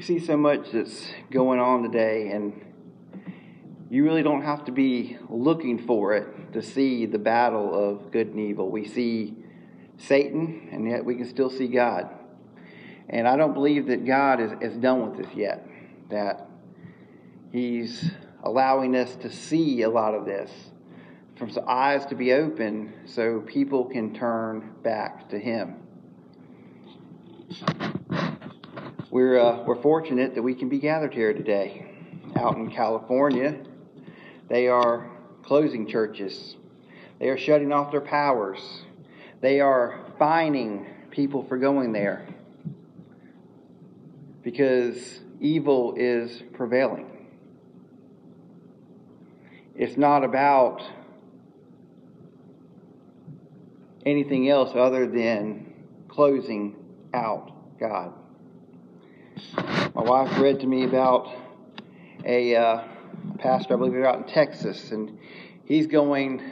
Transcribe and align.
We 0.00 0.06
see 0.06 0.18
so 0.18 0.34
much 0.34 0.70
that's 0.72 1.12
going 1.30 1.60
on 1.60 1.82
today, 1.82 2.30
and 2.30 2.58
you 3.90 4.02
really 4.02 4.22
don't 4.22 4.40
have 4.40 4.64
to 4.64 4.72
be 4.72 5.18
looking 5.28 5.78
for 5.86 6.14
it 6.14 6.54
to 6.54 6.62
see 6.62 7.04
the 7.04 7.18
battle 7.18 7.74
of 7.74 8.10
good 8.10 8.28
and 8.28 8.40
evil. 8.40 8.70
We 8.70 8.88
see 8.88 9.36
Satan, 9.98 10.70
and 10.72 10.88
yet 10.88 11.04
we 11.04 11.16
can 11.16 11.28
still 11.28 11.50
see 11.50 11.66
God. 11.66 12.08
And 13.10 13.28
I 13.28 13.36
don't 13.36 13.52
believe 13.52 13.88
that 13.88 14.06
God 14.06 14.40
is, 14.40 14.52
is 14.62 14.78
done 14.78 15.10
with 15.10 15.18
this 15.18 15.36
yet, 15.36 15.68
that 16.08 16.48
He's 17.52 18.10
allowing 18.42 18.96
us 18.96 19.14
to 19.16 19.30
see 19.30 19.82
a 19.82 19.90
lot 19.90 20.14
of 20.14 20.24
this, 20.24 20.50
from 21.36 21.50
eyes 21.68 22.06
to 22.06 22.14
be 22.14 22.32
open 22.32 22.90
so 23.04 23.40
people 23.40 23.84
can 23.84 24.14
turn 24.14 24.76
back 24.82 25.28
to 25.28 25.38
Him. 25.38 25.76
We're, 29.10 29.40
uh, 29.40 29.64
we're 29.64 29.82
fortunate 29.82 30.36
that 30.36 30.42
we 30.42 30.54
can 30.54 30.68
be 30.68 30.78
gathered 30.78 31.12
here 31.12 31.32
today. 31.32 31.84
Out 32.36 32.56
in 32.56 32.70
California, 32.70 33.56
they 34.48 34.68
are 34.68 35.10
closing 35.42 35.88
churches, 35.88 36.54
they 37.18 37.28
are 37.28 37.36
shutting 37.36 37.72
off 37.72 37.90
their 37.90 38.00
powers, 38.00 38.60
they 39.40 39.58
are 39.58 39.98
fining 40.16 40.86
people 41.10 41.42
for 41.48 41.58
going 41.58 41.92
there 41.92 42.24
because 44.44 45.18
evil 45.40 45.94
is 45.96 46.44
prevailing. 46.52 47.26
It's 49.74 49.96
not 49.96 50.22
about 50.22 50.82
anything 54.06 54.48
else 54.48 54.70
other 54.76 55.08
than 55.08 55.72
closing 56.06 56.76
out 57.12 57.50
God. 57.80 58.12
My 59.56 60.02
wife 60.02 60.38
read 60.38 60.60
to 60.60 60.66
me 60.66 60.84
about 60.84 61.28
a 62.24 62.56
uh, 62.56 62.84
pastor, 63.38 63.74
I 63.74 63.76
believe, 63.76 64.04
out 64.04 64.16
in 64.16 64.24
Texas, 64.24 64.92
and 64.92 65.18
he's 65.64 65.86
going 65.86 66.42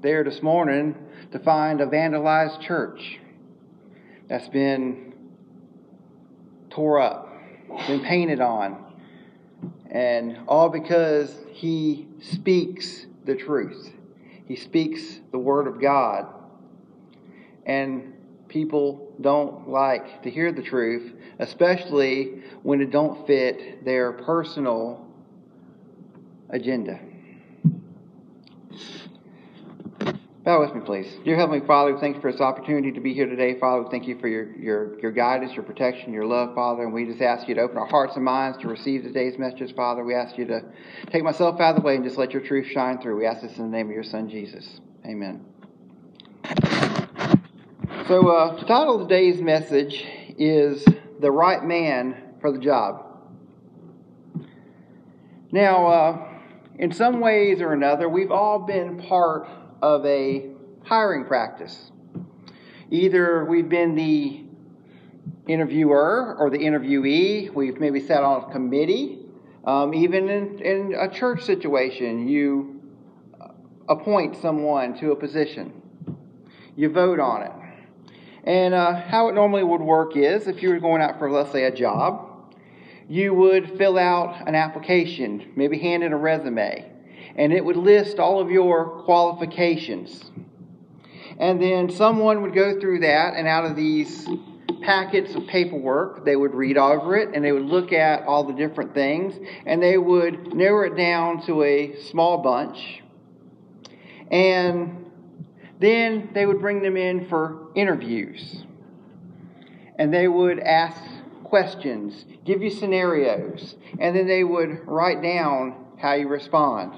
there 0.00 0.24
this 0.24 0.42
morning 0.42 0.94
to 1.32 1.38
find 1.38 1.80
a 1.80 1.86
vandalized 1.86 2.60
church 2.60 3.18
that's 4.28 4.48
been 4.48 5.14
tore 6.70 7.00
up, 7.00 7.32
been 7.86 8.00
painted 8.00 8.40
on, 8.40 8.84
and 9.90 10.38
all 10.46 10.68
because 10.68 11.34
he 11.52 12.06
speaks 12.20 13.06
the 13.24 13.34
truth. 13.34 13.92
He 14.46 14.56
speaks 14.56 15.20
the 15.30 15.38
Word 15.38 15.66
of 15.66 15.80
God. 15.80 16.26
And 17.66 18.14
people 18.48 19.07
don't 19.20 19.68
like 19.68 20.22
to 20.22 20.30
hear 20.30 20.52
the 20.52 20.62
truth, 20.62 21.12
especially 21.38 22.42
when 22.62 22.80
it 22.80 22.90
don't 22.90 23.26
fit 23.26 23.84
their 23.84 24.12
personal 24.12 25.06
agenda. 26.50 27.00
Bow 30.48 30.60
with 30.60 30.74
me, 30.74 30.80
please. 30.80 31.06
Dear 31.26 31.36
Heavenly 31.36 31.66
Father, 31.66 31.98
thank 31.98 32.16
you 32.16 32.22
for 32.22 32.32
this 32.32 32.40
opportunity 32.40 32.90
to 32.92 33.00
be 33.00 33.12
here 33.12 33.26
today. 33.26 33.60
Father, 33.60 33.86
thank 33.90 34.08
you 34.08 34.18
for 34.18 34.28
your, 34.28 34.56
your, 34.56 34.98
your 35.00 35.12
guidance, 35.12 35.52
your 35.52 35.62
protection, 35.62 36.10
your 36.10 36.24
love, 36.24 36.54
Father. 36.54 36.84
And 36.84 36.94
we 36.94 37.04
just 37.04 37.20
ask 37.20 37.46
you 37.48 37.54
to 37.56 37.60
open 37.60 37.76
our 37.76 37.86
hearts 37.86 38.16
and 38.16 38.24
minds 38.24 38.56
to 38.62 38.68
receive 38.68 39.02
today's 39.02 39.38
messages, 39.38 39.72
Father. 39.72 40.02
We 40.02 40.14
ask 40.14 40.38
you 40.38 40.46
to 40.46 40.62
take 41.10 41.22
myself 41.22 41.60
out 41.60 41.76
of 41.76 41.82
the 41.82 41.82
way 41.82 41.96
and 41.96 42.04
just 42.04 42.16
let 42.16 42.30
your 42.30 42.40
truth 42.40 42.66
shine 42.68 42.98
through. 42.98 43.18
We 43.18 43.26
ask 43.26 43.42
this 43.42 43.58
in 43.58 43.70
the 43.70 43.76
name 43.76 43.88
of 43.88 43.92
your 43.92 44.04
Son, 44.04 44.30
Jesus. 44.30 44.80
Amen. 45.04 45.44
So, 48.08 48.26
uh, 48.28 48.58
the 48.58 48.64
title 48.64 49.02
of 49.02 49.06
today's 49.06 49.42
message 49.42 50.02
is 50.38 50.82
The 51.20 51.30
Right 51.30 51.62
Man 51.62 52.16
for 52.40 52.50
the 52.50 52.58
Job. 52.58 53.04
Now, 55.52 55.86
uh, 55.86 56.28
in 56.78 56.90
some 56.90 57.20
ways 57.20 57.60
or 57.60 57.74
another, 57.74 58.08
we've 58.08 58.30
all 58.32 58.60
been 58.60 58.96
part 59.02 59.46
of 59.82 60.06
a 60.06 60.52
hiring 60.84 61.26
practice. 61.26 61.92
Either 62.90 63.44
we've 63.44 63.68
been 63.68 63.94
the 63.94 64.42
interviewer 65.46 66.34
or 66.38 66.48
the 66.48 66.56
interviewee, 66.56 67.52
we've 67.52 67.78
maybe 67.78 68.00
sat 68.00 68.22
on 68.22 68.48
a 68.48 68.52
committee, 68.52 69.18
um, 69.66 69.92
even 69.92 70.30
in, 70.30 70.58
in 70.60 70.94
a 70.98 71.10
church 71.10 71.42
situation, 71.42 72.26
you 72.26 72.80
appoint 73.86 74.34
someone 74.40 74.98
to 74.98 75.12
a 75.12 75.16
position, 75.16 75.82
you 76.74 76.88
vote 76.88 77.20
on 77.20 77.42
it. 77.42 77.52
And 78.48 78.72
uh, 78.72 78.94
how 78.94 79.28
it 79.28 79.34
normally 79.34 79.62
would 79.62 79.82
work 79.82 80.16
is 80.16 80.48
if 80.48 80.62
you 80.62 80.70
were 80.70 80.80
going 80.80 81.02
out 81.02 81.18
for, 81.18 81.30
let's 81.30 81.52
say, 81.52 81.64
a 81.64 81.70
job, 81.70 82.54
you 83.06 83.34
would 83.34 83.76
fill 83.76 83.98
out 83.98 84.48
an 84.48 84.54
application, 84.54 85.52
maybe 85.54 85.78
hand 85.78 86.02
in 86.02 86.14
a 86.14 86.16
resume, 86.16 86.90
and 87.36 87.52
it 87.52 87.62
would 87.62 87.76
list 87.76 88.18
all 88.18 88.40
of 88.40 88.50
your 88.50 89.02
qualifications. 89.04 90.30
And 91.38 91.60
then 91.60 91.90
someone 91.90 92.40
would 92.40 92.54
go 92.54 92.80
through 92.80 93.00
that, 93.00 93.34
and 93.34 93.46
out 93.46 93.66
of 93.66 93.76
these 93.76 94.26
packets 94.80 95.34
of 95.34 95.46
paperwork, 95.46 96.24
they 96.24 96.34
would 96.34 96.54
read 96.54 96.78
over 96.78 97.16
it 97.16 97.34
and 97.34 97.44
they 97.44 97.52
would 97.52 97.66
look 97.66 97.92
at 97.92 98.22
all 98.22 98.44
the 98.44 98.54
different 98.54 98.94
things 98.94 99.34
and 99.66 99.82
they 99.82 99.98
would 99.98 100.54
narrow 100.54 100.90
it 100.90 100.96
down 100.96 101.44
to 101.44 101.62
a 101.62 102.00
small 102.10 102.38
bunch. 102.38 103.02
And 104.30 105.07
then 105.80 106.30
they 106.34 106.46
would 106.46 106.60
bring 106.60 106.82
them 106.82 106.96
in 106.96 107.28
for 107.28 107.68
interviews. 107.74 108.64
And 109.96 110.12
they 110.12 110.28
would 110.28 110.60
ask 110.60 111.00
questions, 111.44 112.24
give 112.44 112.62
you 112.62 112.70
scenarios, 112.70 113.76
and 113.98 114.14
then 114.14 114.26
they 114.26 114.44
would 114.44 114.86
write 114.86 115.22
down 115.22 115.74
how 115.98 116.14
you 116.14 116.28
respond. 116.28 116.94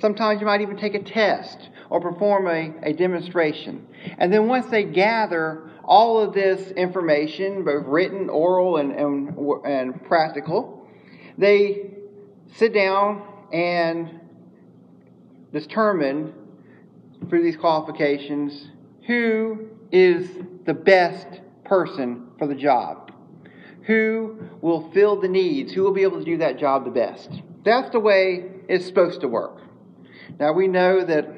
Sometimes 0.00 0.40
you 0.40 0.46
might 0.46 0.60
even 0.60 0.76
take 0.76 0.94
a 0.94 1.02
test 1.02 1.70
or 1.88 2.00
perform 2.00 2.46
a, 2.46 2.74
a 2.82 2.92
demonstration. 2.92 3.86
And 4.18 4.32
then 4.32 4.48
once 4.48 4.66
they 4.66 4.84
gather 4.84 5.70
all 5.84 6.20
of 6.20 6.34
this 6.34 6.70
information, 6.72 7.64
both 7.64 7.86
written, 7.86 8.28
oral, 8.28 8.78
and, 8.78 8.92
and, 8.92 9.38
and 9.64 10.04
practical, 10.04 10.86
they 11.38 11.90
sit 12.56 12.74
down 12.74 13.22
and 13.52 14.20
determine 15.52 16.34
through 17.28 17.42
these 17.42 17.56
qualifications 17.56 18.68
who 19.06 19.68
is 19.92 20.28
the 20.64 20.74
best 20.74 21.26
person 21.64 22.28
for 22.38 22.46
the 22.46 22.54
job, 22.54 23.12
who 23.86 24.38
will 24.60 24.90
fill 24.92 25.20
the 25.20 25.28
needs, 25.28 25.72
who 25.72 25.82
will 25.82 25.92
be 25.92 26.02
able 26.02 26.18
to 26.18 26.24
do 26.24 26.38
that 26.38 26.58
job 26.58 26.84
the 26.84 26.90
best. 26.90 27.30
That's 27.64 27.90
the 27.90 28.00
way 28.00 28.44
it's 28.68 28.86
supposed 28.86 29.20
to 29.22 29.28
work. 29.28 29.60
Now, 30.38 30.52
we 30.52 30.68
know 30.68 31.04
that 31.04 31.28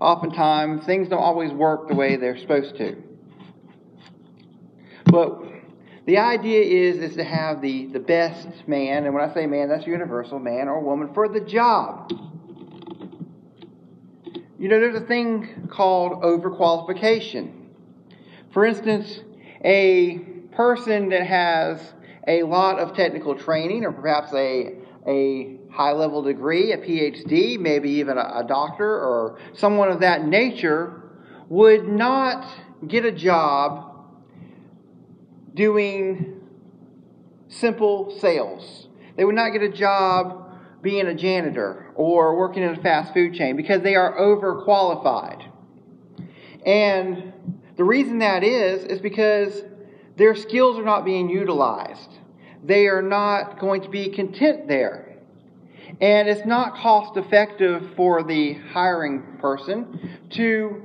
oftentimes 0.00 0.84
things 0.84 1.08
don't 1.08 1.22
always 1.22 1.52
work 1.52 1.88
the 1.88 1.94
way 1.94 2.16
they're 2.16 2.38
supposed 2.38 2.76
to. 2.76 3.02
But 5.06 5.42
the 6.06 6.18
idea 6.18 6.60
is, 6.60 6.98
is 6.98 7.16
to 7.16 7.24
have 7.24 7.62
the, 7.62 7.86
the 7.86 8.00
best 8.00 8.48
man, 8.66 9.04
and 9.04 9.14
when 9.14 9.28
I 9.28 9.32
say 9.32 9.46
man, 9.46 9.68
that's 9.68 9.86
universal, 9.86 10.38
man 10.38 10.68
or 10.68 10.80
woman, 10.80 11.14
for 11.14 11.28
the 11.28 11.40
job. 11.40 12.12
You 14.64 14.70
know, 14.70 14.80
there's 14.80 14.96
a 14.96 15.06
thing 15.06 15.68
called 15.70 16.22
overqualification. 16.22 17.52
For 18.54 18.64
instance, 18.64 19.20
a 19.62 20.16
person 20.52 21.10
that 21.10 21.26
has 21.26 21.92
a 22.26 22.44
lot 22.44 22.78
of 22.78 22.96
technical 22.96 23.34
training 23.34 23.84
or 23.84 23.92
perhaps 23.92 24.32
a, 24.32 24.76
a 25.06 25.58
high 25.70 25.92
level 25.92 26.22
degree, 26.22 26.72
a 26.72 26.78
PhD, 26.78 27.60
maybe 27.60 27.90
even 27.90 28.16
a, 28.16 28.22
a 28.36 28.44
doctor 28.48 28.86
or 28.86 29.38
someone 29.52 29.90
of 29.90 30.00
that 30.00 30.24
nature 30.24 31.10
would 31.50 31.86
not 31.86 32.48
get 32.88 33.04
a 33.04 33.12
job 33.12 34.06
doing 35.52 36.40
simple 37.48 38.16
sales. 38.18 38.88
They 39.18 39.26
would 39.26 39.34
not 39.34 39.50
get 39.50 39.60
a 39.60 39.68
job 39.68 40.56
being 40.80 41.06
a 41.06 41.14
janitor 41.14 41.83
or 41.94 42.36
working 42.36 42.62
in 42.62 42.70
a 42.70 42.82
fast 42.82 43.12
food 43.14 43.34
chain 43.34 43.56
because 43.56 43.82
they 43.82 43.94
are 43.94 44.16
overqualified. 44.18 45.48
And 46.64 47.32
the 47.76 47.84
reason 47.84 48.18
that 48.20 48.42
is, 48.42 48.84
is 48.84 49.00
because 49.00 49.62
their 50.16 50.34
skills 50.34 50.78
are 50.78 50.84
not 50.84 51.04
being 51.04 51.28
utilized. 51.28 52.10
They 52.64 52.86
are 52.86 53.02
not 53.02 53.58
going 53.58 53.82
to 53.82 53.88
be 53.88 54.08
content 54.10 54.68
there. 54.68 55.16
And 56.00 56.28
it's 56.28 56.46
not 56.46 56.76
cost 56.76 57.16
effective 57.16 57.90
for 57.96 58.22
the 58.22 58.54
hiring 58.54 59.22
person 59.38 60.18
to 60.30 60.82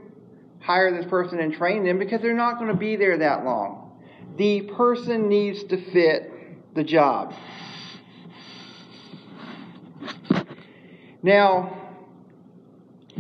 hire 0.60 0.96
this 0.96 1.10
person 1.10 1.40
and 1.40 1.54
train 1.54 1.84
them 1.84 1.98
because 1.98 2.22
they're 2.22 2.36
not 2.36 2.60
going 2.60 2.72
to 2.72 2.78
be 2.78 2.96
there 2.96 3.18
that 3.18 3.44
long. 3.44 3.98
The 4.38 4.62
person 4.62 5.28
needs 5.28 5.64
to 5.66 5.92
fit 5.92 6.32
the 6.76 6.84
job. 6.84 7.34
Now, 11.22 11.78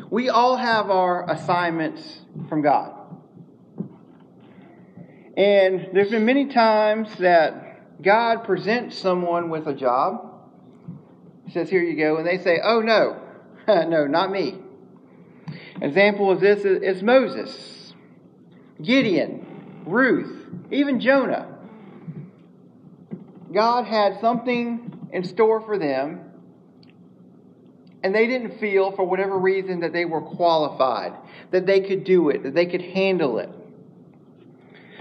we 0.09 0.29
all 0.29 0.55
have 0.55 0.89
our 0.89 1.29
assignments 1.29 2.21
from 2.47 2.61
God. 2.61 2.93
And 5.35 5.89
there's 5.93 6.09
been 6.09 6.25
many 6.25 6.47
times 6.47 7.13
that 7.19 8.01
God 8.01 8.43
presents 8.45 8.97
someone 8.97 9.49
with 9.49 9.67
a 9.67 9.73
job, 9.73 10.33
he 11.45 11.51
says, 11.51 11.69
Here 11.69 11.81
you 11.81 11.97
go, 11.97 12.17
and 12.17 12.25
they 12.25 12.37
say, 12.37 12.59
Oh, 12.63 12.81
no, 12.81 13.21
no, 13.67 14.05
not 14.05 14.31
me. 14.31 14.57
An 15.75 15.83
example 15.83 16.31
of 16.31 16.39
this 16.39 16.63
is 16.63 17.03
Moses, 17.03 17.93
Gideon, 18.81 19.83
Ruth, 19.85 20.47
even 20.71 20.99
Jonah. 20.99 21.47
God 23.53 23.85
had 23.85 24.19
something 24.21 25.09
in 25.11 25.23
store 25.23 25.61
for 25.61 25.77
them, 25.77 26.28
and 28.03 28.15
they 28.15 28.27
didn't 28.27 28.59
feel, 28.59 28.91
for 28.91 29.03
whatever 29.03 29.37
reason, 29.37 29.81
that 29.81 29.93
they 29.93 30.05
were 30.05 30.21
qualified, 30.21 31.13
that 31.51 31.65
they 31.65 31.81
could 31.81 32.03
do 32.03 32.29
it, 32.29 32.43
that 32.43 32.55
they 32.55 32.65
could 32.65 32.81
handle 32.81 33.39
it. 33.39 33.49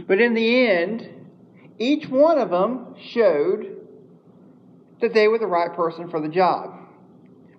But 0.06 0.20
in 0.20 0.34
the 0.34 0.66
end, 0.66 1.08
each 1.78 2.08
one 2.08 2.38
of 2.38 2.50
them 2.50 2.96
showed 3.12 3.76
that 5.00 5.14
they 5.14 5.28
were 5.28 5.38
the 5.38 5.46
right 5.46 5.72
person 5.72 6.08
for 6.08 6.20
the 6.20 6.28
job. 6.28 6.74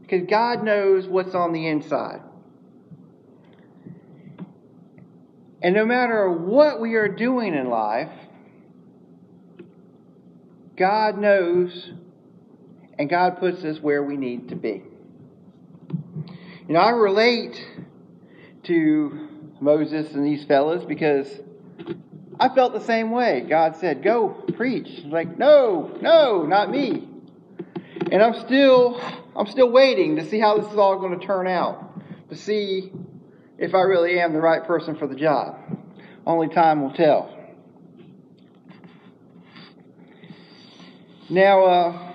Because 0.01 0.27
God 0.27 0.63
knows 0.63 1.07
what's 1.07 1.35
on 1.35 1.53
the 1.53 1.67
inside. 1.67 2.21
And 5.61 5.75
no 5.75 5.85
matter 5.85 6.29
what 6.31 6.81
we 6.81 6.95
are 6.95 7.07
doing 7.07 7.53
in 7.53 7.69
life, 7.69 8.11
God 10.77 11.17
knows 11.17 11.91
and 12.97 13.09
God 13.09 13.39
puts 13.39 13.63
us 13.63 13.79
where 13.79 14.03
we 14.03 14.17
need 14.17 14.49
to 14.49 14.55
be. 14.55 14.83
You 16.69 16.75
know, 16.75 16.81
I 16.81 16.91
relate 16.91 17.59
to 18.65 19.27
Moses 19.59 20.13
and 20.13 20.23
these 20.23 20.45
fellas 20.45 20.85
because 20.85 21.27
I 22.39 22.49
felt 22.49 22.73
the 22.73 22.85
same 22.85 23.09
way. 23.09 23.43
God 23.49 23.75
said, 23.77 24.03
Go 24.03 24.29
preach. 24.55 25.03
like, 25.05 25.35
no, 25.39 25.97
no, 25.99 26.43
not 26.43 26.69
me. 26.69 27.09
And 28.11 28.21
I'm 28.21 28.39
still 28.45 29.01
I'm 29.35 29.47
still 29.47 29.71
waiting 29.71 30.17
to 30.17 30.29
see 30.29 30.39
how 30.39 30.59
this 30.59 30.71
is 30.71 30.77
all 30.77 30.99
going 30.99 31.19
to 31.19 31.25
turn 31.25 31.47
out. 31.47 32.29
To 32.29 32.35
see 32.35 32.91
if 33.57 33.73
I 33.73 33.81
really 33.81 34.19
am 34.19 34.33
the 34.33 34.39
right 34.39 34.63
person 34.63 34.95
for 34.95 35.07
the 35.07 35.15
job. 35.15 35.57
Only 36.27 36.49
time 36.49 36.83
will 36.83 36.93
tell. 36.93 37.35
Now, 41.31 41.65
uh, 41.65 42.13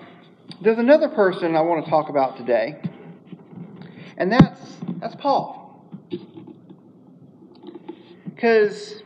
there's 0.62 0.78
another 0.78 1.08
person 1.08 1.56
I 1.56 1.62
want 1.62 1.84
to 1.84 1.90
talk 1.90 2.08
about 2.08 2.36
today, 2.36 2.80
and 4.16 4.32
that's 4.32 4.60
that's 5.00 5.14
Paul. 5.16 5.84
Because 8.26 9.02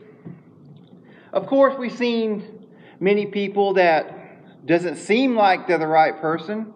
of 1.31 1.45
course, 1.45 1.77
we've 1.77 1.95
seen 1.95 2.67
many 2.99 3.27
people 3.27 3.75
that 3.75 4.65
doesn't 4.65 4.97
seem 4.97 5.35
like 5.35 5.67
they're 5.67 5.77
the 5.77 5.87
right 5.87 6.19
person, 6.19 6.73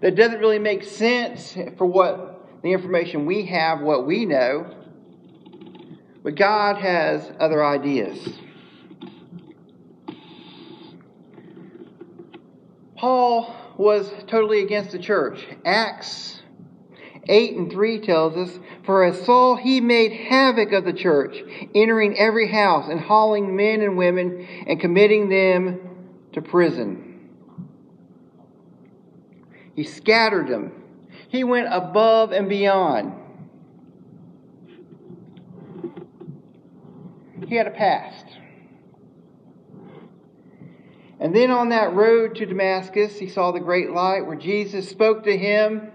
that 0.00 0.14
doesn't 0.14 0.40
really 0.40 0.58
make 0.58 0.82
sense 0.82 1.56
for 1.76 1.86
what 1.86 2.62
the 2.62 2.72
information 2.72 3.26
we 3.26 3.46
have, 3.46 3.80
what 3.80 4.06
we 4.06 4.24
know. 4.24 4.74
But 6.22 6.34
God 6.36 6.78
has 6.78 7.30
other 7.38 7.64
ideas. 7.64 8.26
Paul 12.96 13.54
was 13.76 14.10
totally 14.28 14.62
against 14.62 14.92
the 14.92 14.98
church. 14.98 15.46
Acts 15.66 16.40
8 17.28 17.56
and 17.56 17.70
3 17.70 18.00
tells 18.00 18.36
us, 18.36 18.58
For 18.84 19.04
as 19.04 19.24
Saul 19.24 19.56
he 19.56 19.80
made 19.80 20.12
havoc 20.12 20.72
of 20.72 20.84
the 20.84 20.92
church, 20.92 21.42
entering 21.74 22.18
every 22.18 22.50
house 22.50 22.88
and 22.90 23.00
hauling 23.00 23.56
men 23.56 23.80
and 23.80 23.96
women 23.96 24.46
and 24.66 24.80
committing 24.80 25.28
them 25.28 25.80
to 26.32 26.42
prison. 26.42 27.30
He 29.74 29.84
scattered 29.84 30.48
them. 30.48 30.72
He 31.28 31.44
went 31.44 31.68
above 31.70 32.32
and 32.32 32.48
beyond. 32.48 33.14
He 37.46 37.56
had 37.56 37.66
a 37.66 37.70
past. 37.70 38.26
And 41.20 41.34
then 41.34 41.50
on 41.50 41.70
that 41.70 41.94
road 41.94 42.36
to 42.36 42.46
Damascus, 42.46 43.18
he 43.18 43.28
saw 43.28 43.50
the 43.50 43.60
great 43.60 43.90
light 43.90 44.26
where 44.26 44.36
Jesus 44.36 44.88
spoke 44.88 45.24
to 45.24 45.36
him 45.36 45.90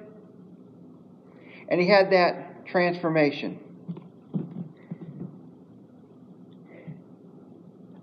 and 1.69 1.79
he 1.79 1.87
had 1.87 2.11
that 2.11 2.65
transformation. 2.65 3.59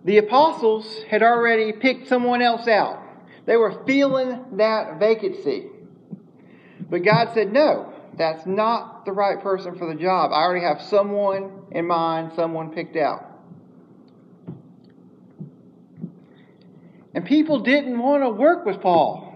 The 0.04 0.18
apostles 0.18 1.02
had 1.08 1.24
already 1.24 1.72
picked 1.72 2.06
someone 2.06 2.40
else 2.40 2.68
out. 2.68 3.02
They 3.44 3.56
were 3.56 3.84
feeling 3.86 4.44
that 4.52 5.00
vacancy. 5.00 5.66
But 6.88 7.04
God 7.04 7.30
said, 7.34 7.52
No, 7.52 7.92
that's 8.16 8.46
not 8.46 9.04
the 9.04 9.10
right 9.12 9.42
person 9.42 9.76
for 9.76 9.92
the 9.92 10.00
job. 10.00 10.30
I 10.32 10.36
already 10.36 10.64
have 10.64 10.80
someone 10.80 11.50
in 11.72 11.86
mind, 11.86 12.32
someone 12.36 12.70
picked 12.70 12.96
out. 12.96 13.24
And 17.14 17.24
people 17.24 17.60
didn't 17.60 17.98
want 17.98 18.22
to 18.22 18.30
work 18.30 18.64
with 18.64 18.80
Paul 18.80 19.34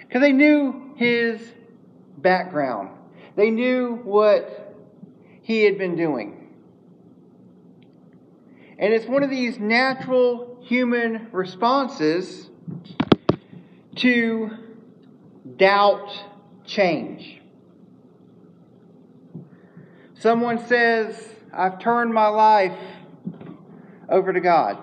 because 0.00 0.22
they 0.22 0.32
knew 0.32 0.94
his 0.96 1.52
background. 2.16 2.97
They 3.38 3.52
knew 3.52 4.00
what 4.02 4.74
he 5.42 5.62
had 5.62 5.78
been 5.78 5.94
doing. 5.94 6.48
And 8.80 8.92
it's 8.92 9.06
one 9.06 9.22
of 9.22 9.30
these 9.30 9.60
natural 9.60 10.58
human 10.60 11.28
responses 11.30 12.50
to 13.94 14.50
doubt 15.56 16.10
change. 16.66 17.40
Someone 20.18 20.66
says, 20.66 21.16
I've 21.52 21.78
turned 21.78 22.12
my 22.12 22.26
life 22.26 22.76
over 24.08 24.32
to 24.32 24.40
God. 24.40 24.78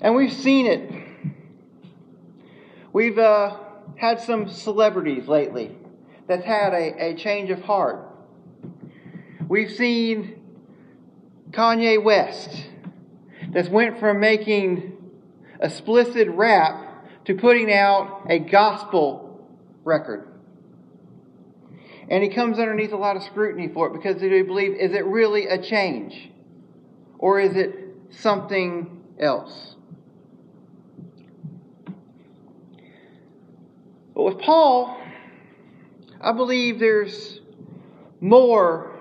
And 0.00 0.14
we've 0.14 0.32
seen 0.32 0.64
it. 0.64 0.90
We've 2.94 3.18
uh, 3.18 3.58
had 4.00 4.18
some 4.18 4.48
celebrities 4.48 5.28
lately 5.28 5.76
that's 6.26 6.44
had 6.44 6.72
a, 6.72 7.10
a 7.10 7.14
change 7.14 7.50
of 7.50 7.60
heart. 7.60 8.08
We've 9.46 9.70
seen 9.70 10.40
Kanye 11.50 12.02
West 12.02 12.64
that's 13.50 13.68
went 13.68 14.00
from 14.00 14.18
making 14.18 14.96
explicit 15.60 16.28
rap 16.28 17.04
to 17.26 17.34
putting 17.34 17.70
out 17.70 18.22
a 18.30 18.38
gospel 18.38 19.46
record. 19.84 20.26
And 22.08 22.22
he 22.22 22.30
comes 22.30 22.58
underneath 22.58 22.92
a 22.92 22.96
lot 22.96 23.16
of 23.16 23.22
scrutiny 23.22 23.68
for 23.68 23.88
it 23.88 23.92
because 23.92 24.18
they 24.18 24.40
believe 24.40 24.72
is 24.76 24.92
it 24.92 25.04
really 25.04 25.46
a 25.46 25.60
change? 25.60 26.30
Or 27.18 27.38
is 27.38 27.54
it 27.54 27.74
something 28.08 29.02
else? 29.18 29.76
But 34.20 34.34
with 34.34 34.38
Paul, 34.40 35.00
I 36.20 36.32
believe 36.32 36.78
there's 36.78 37.40
more 38.20 38.94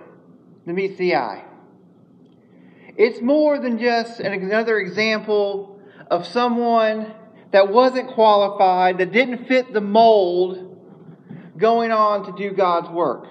than 0.66 0.76
meets 0.76 0.98
the 0.98 1.16
eye. 1.16 1.44
It's 2.96 3.20
more 3.20 3.60
than 3.60 3.80
just 3.80 4.22
another 4.22 4.80
example 4.80 5.78
of 6.10 6.26
someone 6.26 7.14
that 7.52 7.68
wasn't 7.68 8.12
qualified, 8.12 9.00
that 9.00 9.12
didn't 9.12 9.50
fit 9.50 9.74
the 9.74 9.82
mold, 9.82 10.80
going 11.58 11.92
on 11.92 12.26
to 12.28 12.42
do 12.42 12.56
God's 12.56 12.88
work. 12.88 13.28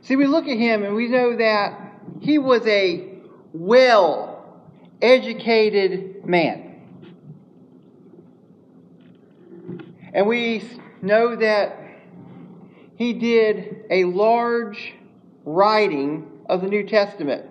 See, 0.00 0.16
we 0.16 0.26
look 0.26 0.48
at 0.48 0.56
him 0.56 0.84
and 0.84 0.94
we 0.94 1.08
know 1.08 1.36
that 1.36 2.00
he 2.22 2.38
was 2.38 2.66
a 2.66 3.10
well 3.52 4.58
educated 5.02 6.24
man. 6.24 6.69
And 10.12 10.26
we 10.26 10.62
know 11.02 11.36
that 11.36 11.78
he 12.96 13.12
did 13.12 13.84
a 13.90 14.04
large 14.04 14.94
writing 15.44 16.30
of 16.46 16.62
the 16.62 16.68
New 16.68 16.86
Testament. 16.86 17.46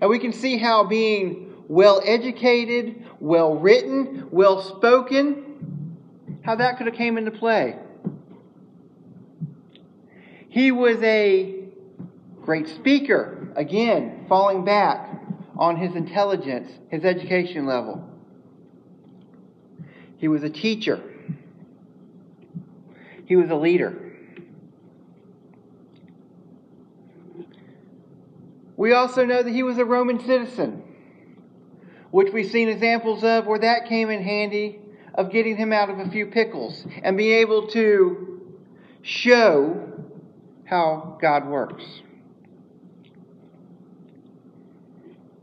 Now 0.00 0.08
we 0.08 0.18
can 0.18 0.32
see 0.32 0.58
how 0.58 0.84
being 0.84 1.54
well 1.68 2.02
educated, 2.04 3.06
well 3.20 3.54
written, 3.54 4.28
well 4.30 4.60
spoken, 4.60 5.98
how 6.42 6.56
that 6.56 6.76
could 6.76 6.86
have 6.86 6.96
came 6.96 7.16
into 7.16 7.30
play. 7.30 7.78
He 10.48 10.70
was 10.70 11.02
a 11.02 11.64
great 12.42 12.68
speaker, 12.68 13.48
again, 13.56 14.26
falling 14.28 14.64
back 14.64 15.08
on 15.56 15.76
his 15.76 15.94
intelligence, 15.94 16.70
his 16.90 17.04
education 17.04 17.66
level. 17.66 18.08
He 20.18 20.28
was 20.28 20.42
a 20.42 20.50
teacher. 20.50 21.02
He 23.26 23.36
was 23.36 23.50
a 23.50 23.56
leader. 23.56 24.12
We 28.76 28.92
also 28.92 29.24
know 29.24 29.42
that 29.42 29.52
he 29.52 29.62
was 29.62 29.78
a 29.78 29.84
Roman 29.84 30.20
citizen. 30.20 30.82
which 32.10 32.32
we've 32.32 32.50
seen 32.50 32.68
examples 32.68 33.24
of 33.24 33.46
where 33.46 33.58
that 33.58 33.86
came 33.86 34.08
in 34.08 34.22
handy 34.22 34.78
of 35.14 35.30
getting 35.30 35.56
him 35.56 35.72
out 35.72 35.90
of 35.90 35.98
a 35.98 36.08
few 36.10 36.26
pickles 36.26 36.86
and 37.02 37.16
being 37.16 37.38
able 37.40 37.66
to 37.68 38.40
show 39.02 39.92
how 40.64 41.18
God 41.20 41.46
works. 41.46 41.84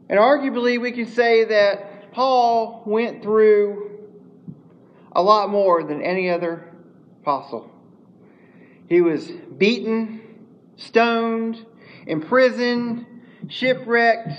And 0.10 0.20
arguably, 0.20 0.80
we 0.80 0.92
can 0.92 1.06
say 1.08 1.46
that 1.46 2.12
Paul 2.12 2.84
went 2.86 3.24
through 3.24 4.10
a 5.14 5.22
lot 5.22 5.50
more 5.50 5.84
than 5.84 6.02
any 6.02 6.30
other 6.30 6.74
apostle. 7.22 7.71
He 8.92 9.00
was 9.00 9.26
beaten, 9.58 10.20
stoned, 10.76 11.66
imprisoned, 12.06 13.06
shipwrecked, 13.48 14.34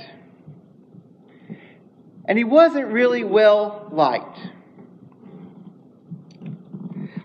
and 2.27 2.37
he 2.37 2.45
wasn't 2.45 2.89
really 2.89 3.25
well 3.25 3.89
liked. 3.91 4.39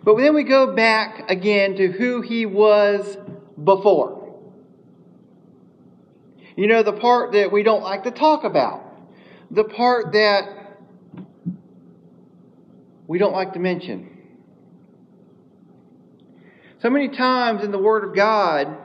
But 0.05 0.15
then 0.15 0.35
we 0.35 0.43
go 0.43 0.73
back 0.73 1.29
again 1.29 1.75
to 1.75 1.91
who 1.91 2.21
he 2.21 2.45
was 2.45 3.17
before. 3.61 4.33
You 6.55 6.67
know, 6.67 6.81
the 6.81 6.93
part 6.93 7.33
that 7.33 7.51
we 7.51 7.61
don't 7.61 7.83
like 7.83 8.05
to 8.05 8.11
talk 8.11 8.45
about, 8.45 8.85
the 9.51 9.65
part 9.65 10.13
that 10.13 10.77
we 13.05 13.17
don't 13.17 13.33
like 13.33 13.51
to 13.51 13.59
mention. 13.59 14.16
So 16.79 16.91
many 16.91 17.09
times 17.09 17.63
in 17.63 17.71
the 17.71 17.79
Word 17.79 18.03
of 18.03 18.15
God, 18.15 18.77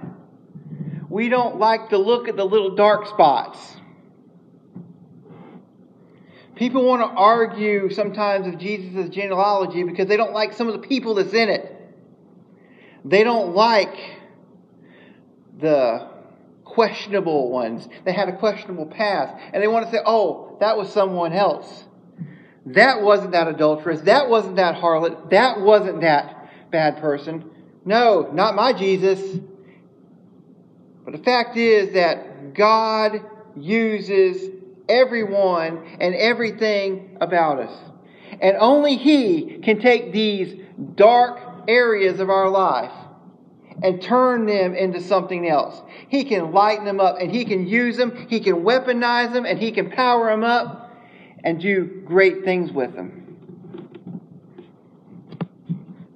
we 1.10 1.28
don't 1.28 1.58
like 1.58 1.90
to 1.90 1.98
look 1.98 2.26
at 2.26 2.36
the 2.36 2.44
little 2.44 2.74
dark 2.74 3.06
spots. 3.06 3.58
People 6.54 6.84
want 6.86 7.02
to 7.02 7.08
argue 7.08 7.90
sometimes 7.90 8.46
of 8.46 8.58
Jesus' 8.58 9.10
genealogy 9.10 9.82
because 9.82 10.06
they 10.06 10.16
don't 10.16 10.32
like 10.32 10.54
some 10.54 10.68
of 10.68 10.80
the 10.80 10.86
people 10.86 11.14
that's 11.14 11.34
in 11.34 11.50
it. 11.50 11.68
They 13.04 13.24
don't 13.24 13.54
like 13.54 13.96
the 15.60 16.08
questionable 16.64 17.50
ones. 17.50 17.86
They 18.04 18.12
had 18.12 18.30
a 18.30 18.36
questionable 18.36 18.86
past. 18.86 19.34
And 19.52 19.62
they 19.62 19.68
want 19.68 19.84
to 19.86 19.92
say, 19.92 20.00
oh, 20.06 20.56
that 20.60 20.78
was 20.78 20.90
someone 20.90 21.34
else. 21.34 21.84
That 22.64 23.02
wasn't 23.02 23.32
that 23.32 23.48
adulteress. 23.48 24.00
That 24.02 24.30
wasn't 24.30 24.56
that 24.56 24.76
harlot. 24.76 25.30
That 25.30 25.60
wasn't 25.60 26.00
that 26.02 26.70
bad 26.70 26.98
person. 26.98 27.51
No, 27.84 28.30
not 28.32 28.54
my 28.54 28.72
Jesus. 28.72 29.40
But 31.04 31.12
the 31.12 31.22
fact 31.22 31.56
is 31.56 31.94
that 31.94 32.54
God 32.54 33.20
uses 33.56 34.50
everyone 34.88 35.84
and 36.00 36.14
everything 36.14 37.16
about 37.20 37.58
us. 37.58 37.76
And 38.40 38.56
only 38.58 38.96
He 38.96 39.58
can 39.62 39.80
take 39.80 40.12
these 40.12 40.58
dark 40.94 41.40
areas 41.68 42.20
of 42.20 42.30
our 42.30 42.48
life 42.48 42.92
and 43.82 44.00
turn 44.00 44.46
them 44.46 44.74
into 44.74 45.00
something 45.00 45.48
else. 45.48 45.80
He 46.08 46.24
can 46.24 46.52
lighten 46.52 46.84
them 46.84 47.00
up 47.00 47.16
and 47.20 47.30
He 47.30 47.44
can 47.44 47.66
use 47.66 47.96
them, 47.96 48.26
He 48.28 48.40
can 48.40 48.62
weaponize 48.62 49.32
them, 49.32 49.44
and 49.44 49.58
He 49.58 49.72
can 49.72 49.90
power 49.90 50.30
them 50.30 50.44
up 50.44 50.90
and 51.44 51.60
do 51.60 52.02
great 52.04 52.44
things 52.44 52.70
with 52.70 52.94
them. 52.94 53.21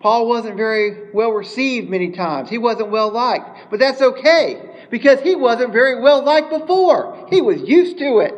Paul 0.01 0.29
wasn't 0.29 0.57
very 0.57 1.11
well 1.13 1.31
received 1.31 1.89
many 1.89 2.13
times. 2.13 2.51
He 2.51 2.59
wasn't 2.59 2.91
well 2.91 3.11
liked. 3.11 3.71
But 3.71 3.81
that's 3.81 4.01
okay 4.01 4.61
because 4.91 5.21
he 5.21 5.35
wasn't 5.35 5.73
very 5.73 6.01
well 6.01 6.23
liked 6.23 6.51
before. 6.51 7.27
He 7.31 7.41
was 7.41 7.63
used 7.63 7.99
to 7.99 8.19
it. 8.19 8.35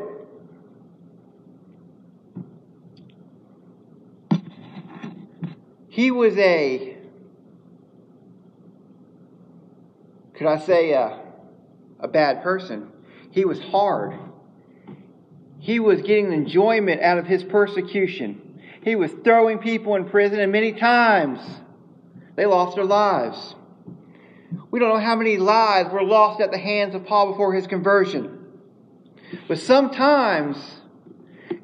He 5.88 6.12
was 6.12 6.37
a, 6.38 6.97
could 10.35 10.47
I 10.47 10.59
say, 10.61 10.93
a, 10.93 11.19
a 11.99 12.07
bad 12.07 12.45
person. 12.45 12.93
He 13.33 13.45
was 13.45 13.59
hard. 13.59 14.15
He 15.59 15.81
was 15.81 16.00
getting 16.03 16.33
enjoyment 16.33 17.03
out 17.03 17.19
of 17.19 17.27
his 17.27 17.43
persecution. 17.43 18.48
He 18.82 18.97
was 18.97 19.11
throwing 19.25 19.58
people 19.58 19.97
in 19.97 20.04
prison, 20.08 20.40
and 20.40 20.52
many 20.52 20.73
times 20.73 21.40
they 22.37 22.47
lost 22.47 22.76
their 22.76 22.85
lives. 22.85 23.54
We 24.70 24.78
don't 24.78 24.90
know 24.90 25.04
how 25.04 25.16
many 25.16 25.37
lives 25.37 25.92
were 25.92 26.02
lost 26.02 26.40
at 26.40 26.50
the 26.50 26.58
hands 26.58 26.94
of 26.94 27.06
Paul 27.06 27.32
before 27.32 27.54
his 27.54 27.66
conversion. 27.66 28.47
But 29.47 29.58
sometimes 29.58 30.56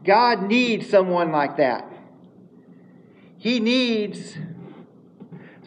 God 0.04 0.42
needs 0.42 0.88
someone 0.88 1.32
like 1.32 1.56
that. 1.56 1.90
He 3.38 3.60
needs 3.60 4.36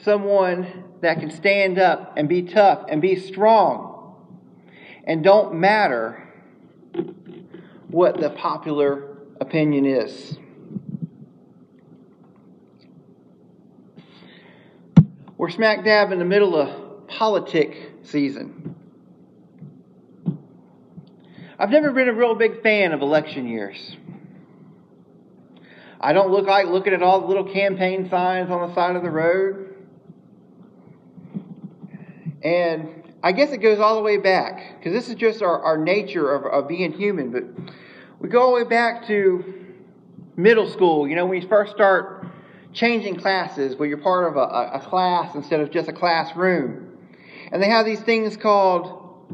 someone 0.04 0.84
that 1.02 1.20
can 1.20 1.32
stand 1.32 1.80
up 1.80 2.14
and 2.18 2.28
be 2.28 2.44
tough 2.44 2.86
and 2.90 3.02
be 3.02 3.16
strong 3.16 4.16
and 5.08 5.24
don't 5.24 5.56
matter 5.56 6.22
what 7.88 8.20
the 8.20 8.30
popular 8.32 9.18
opinion 9.40 9.86
is. 9.86 10.38
We're 15.38 15.52
smack 15.52 15.86
dab 15.86 16.12
in 16.12 16.18
the 16.18 16.26
middle 16.26 16.56
of 16.56 17.08
politic 17.08 17.92
season. 18.02 18.76
I've 21.60 21.70
never 21.70 21.92
been 21.92 22.10
a 22.10 22.14
real 22.14 22.34
big 22.34 22.64
fan 22.64 22.92
of 22.92 23.02
election 23.02 23.48
years. 23.48 23.98
I 26.02 26.14
don't 26.14 26.32
look 26.32 26.48
like 26.48 26.66
looking 26.66 26.94
at 26.94 27.04
all 27.04 27.22
the 27.22 27.28
little 27.28 27.54
campaign 27.54 28.10
signs 28.10 28.50
on 28.50 28.68
the 28.68 28.74
side 28.74 28.96
of 28.96 29.04
the 29.04 29.12
road. 29.12 29.76
And 32.44 33.04
I 33.22 33.32
guess 33.32 33.52
it 33.52 33.58
goes 33.58 33.80
all 33.80 33.96
the 33.96 34.02
way 34.02 34.18
back, 34.18 34.80
because 34.80 34.92
this 34.92 35.08
is 35.08 35.16
just 35.16 35.44
our, 35.44 35.62
our 35.62 35.78
nature 35.78 36.34
of, 36.34 36.46
of 36.46 36.68
being 36.68 36.94
human, 36.94 37.32
but 37.32 37.44
we 38.20 38.30
go 38.30 38.42
all 38.42 38.56
the 38.56 38.64
way 38.64 38.70
back 38.70 39.06
to 39.08 39.54
middle 40.36 40.68
school, 40.68 41.08
you 41.08 41.16
know, 41.16 41.28
when 41.28 41.42
you 41.42 41.48
first 41.48 41.74
start 41.74 42.17
changing 42.78 43.16
classes, 43.16 43.76
where 43.76 43.90
you're 43.90 43.98
part 43.98 44.28
of 44.28 44.38
a, 44.38 44.78
a 44.78 44.80
class 44.80 45.34
instead 45.34 45.60
of 45.60 45.72
just 45.72 45.90
a 45.90 45.94
classroom. 45.94 46.96
And 47.52 47.62
they 47.62 47.70
have 47.70 47.86
these 47.86 48.00
things 48.02 48.38
called 48.38 49.26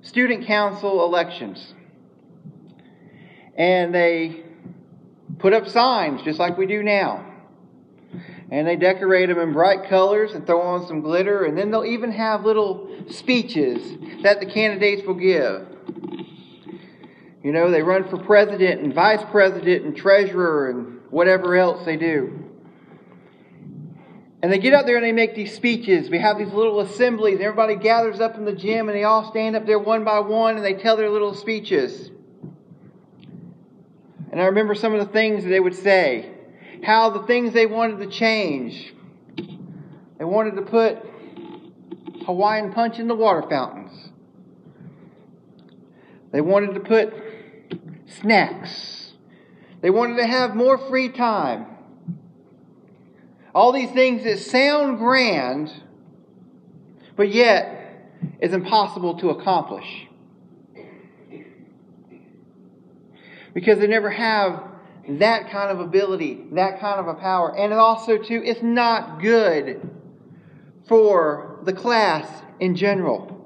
student 0.00 0.46
council 0.46 1.04
elections. 1.04 1.74
And 3.56 3.94
they 3.94 4.42
put 5.38 5.52
up 5.52 5.68
signs 5.68 6.22
just 6.22 6.38
like 6.38 6.56
we 6.56 6.66
do 6.66 6.82
now. 6.82 7.26
And 8.50 8.66
they 8.66 8.76
decorate 8.76 9.28
them 9.28 9.38
in 9.38 9.52
bright 9.52 9.90
colors 9.90 10.32
and 10.32 10.46
throw 10.46 10.62
on 10.62 10.86
some 10.86 11.02
glitter. 11.02 11.44
And 11.44 11.58
then 11.58 11.70
they'll 11.70 11.84
even 11.84 12.10
have 12.12 12.46
little 12.46 12.88
speeches 13.10 13.98
that 14.22 14.40
the 14.40 14.46
candidates 14.46 15.06
will 15.06 15.14
give. 15.14 15.66
You 17.42 17.52
know, 17.52 17.70
they 17.70 17.82
run 17.82 18.08
for 18.08 18.16
president 18.16 18.80
and 18.80 18.94
vice 18.94 19.22
president 19.30 19.84
and 19.84 19.94
treasurer 19.94 20.70
and 20.70 21.00
whatever 21.10 21.54
else 21.54 21.84
they 21.84 21.98
do. 21.98 22.48
And 24.40 24.52
they 24.52 24.58
get 24.58 24.72
out 24.72 24.86
there 24.86 24.96
and 24.96 25.04
they 25.04 25.12
make 25.12 25.34
these 25.34 25.54
speeches. 25.54 26.10
We 26.10 26.18
have 26.20 26.38
these 26.38 26.52
little 26.52 26.80
assemblies. 26.80 27.40
Everybody 27.40 27.74
gathers 27.74 28.20
up 28.20 28.36
in 28.36 28.44
the 28.44 28.52
gym 28.52 28.88
and 28.88 28.96
they 28.96 29.02
all 29.02 29.28
stand 29.30 29.56
up 29.56 29.66
there 29.66 29.78
one 29.78 30.04
by 30.04 30.20
one 30.20 30.56
and 30.56 30.64
they 30.64 30.74
tell 30.74 30.96
their 30.96 31.10
little 31.10 31.34
speeches. 31.34 32.10
And 34.30 34.40
I 34.40 34.44
remember 34.44 34.74
some 34.76 34.94
of 34.94 35.04
the 35.04 35.12
things 35.12 35.42
that 35.42 35.50
they 35.50 35.58
would 35.58 35.74
say, 35.74 36.32
how 36.84 37.10
the 37.10 37.26
things 37.26 37.52
they 37.52 37.66
wanted 37.66 37.98
to 37.98 38.06
change. 38.06 38.94
They 40.18 40.24
wanted 40.24 40.54
to 40.56 40.62
put 40.62 40.98
Hawaiian 42.26 42.72
punch 42.72 42.98
in 42.98 43.08
the 43.08 43.14
water 43.14 43.42
fountains. 43.48 44.10
They 46.30 46.40
wanted 46.40 46.74
to 46.74 46.80
put 46.80 47.12
snacks. 48.20 49.12
They 49.80 49.90
wanted 49.90 50.18
to 50.18 50.26
have 50.26 50.54
more 50.54 50.78
free 50.88 51.08
time. 51.08 51.66
All 53.58 53.72
these 53.72 53.90
things 53.90 54.22
that 54.22 54.38
sound 54.38 54.98
grand, 54.98 55.72
but 57.16 57.28
yet 57.28 58.08
is 58.40 58.52
impossible 58.52 59.18
to 59.18 59.30
accomplish. 59.30 60.06
Because 63.52 63.80
they 63.80 63.88
never 63.88 64.10
have 64.10 64.62
that 65.08 65.50
kind 65.50 65.72
of 65.72 65.80
ability, 65.80 66.44
that 66.52 66.78
kind 66.78 67.00
of 67.00 67.08
a 67.08 67.14
power. 67.14 67.58
And 67.58 67.72
also, 67.72 68.16
too, 68.16 68.40
it's 68.44 68.62
not 68.62 69.20
good 69.20 69.90
for 70.86 71.58
the 71.64 71.72
class 71.72 72.28
in 72.60 72.76
general. 72.76 73.44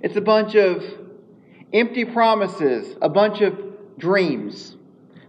It's 0.00 0.14
a 0.14 0.20
bunch 0.20 0.54
of 0.54 0.84
empty 1.72 2.04
promises, 2.04 2.96
a 3.02 3.08
bunch 3.08 3.40
of 3.40 3.58
dreams 3.98 4.76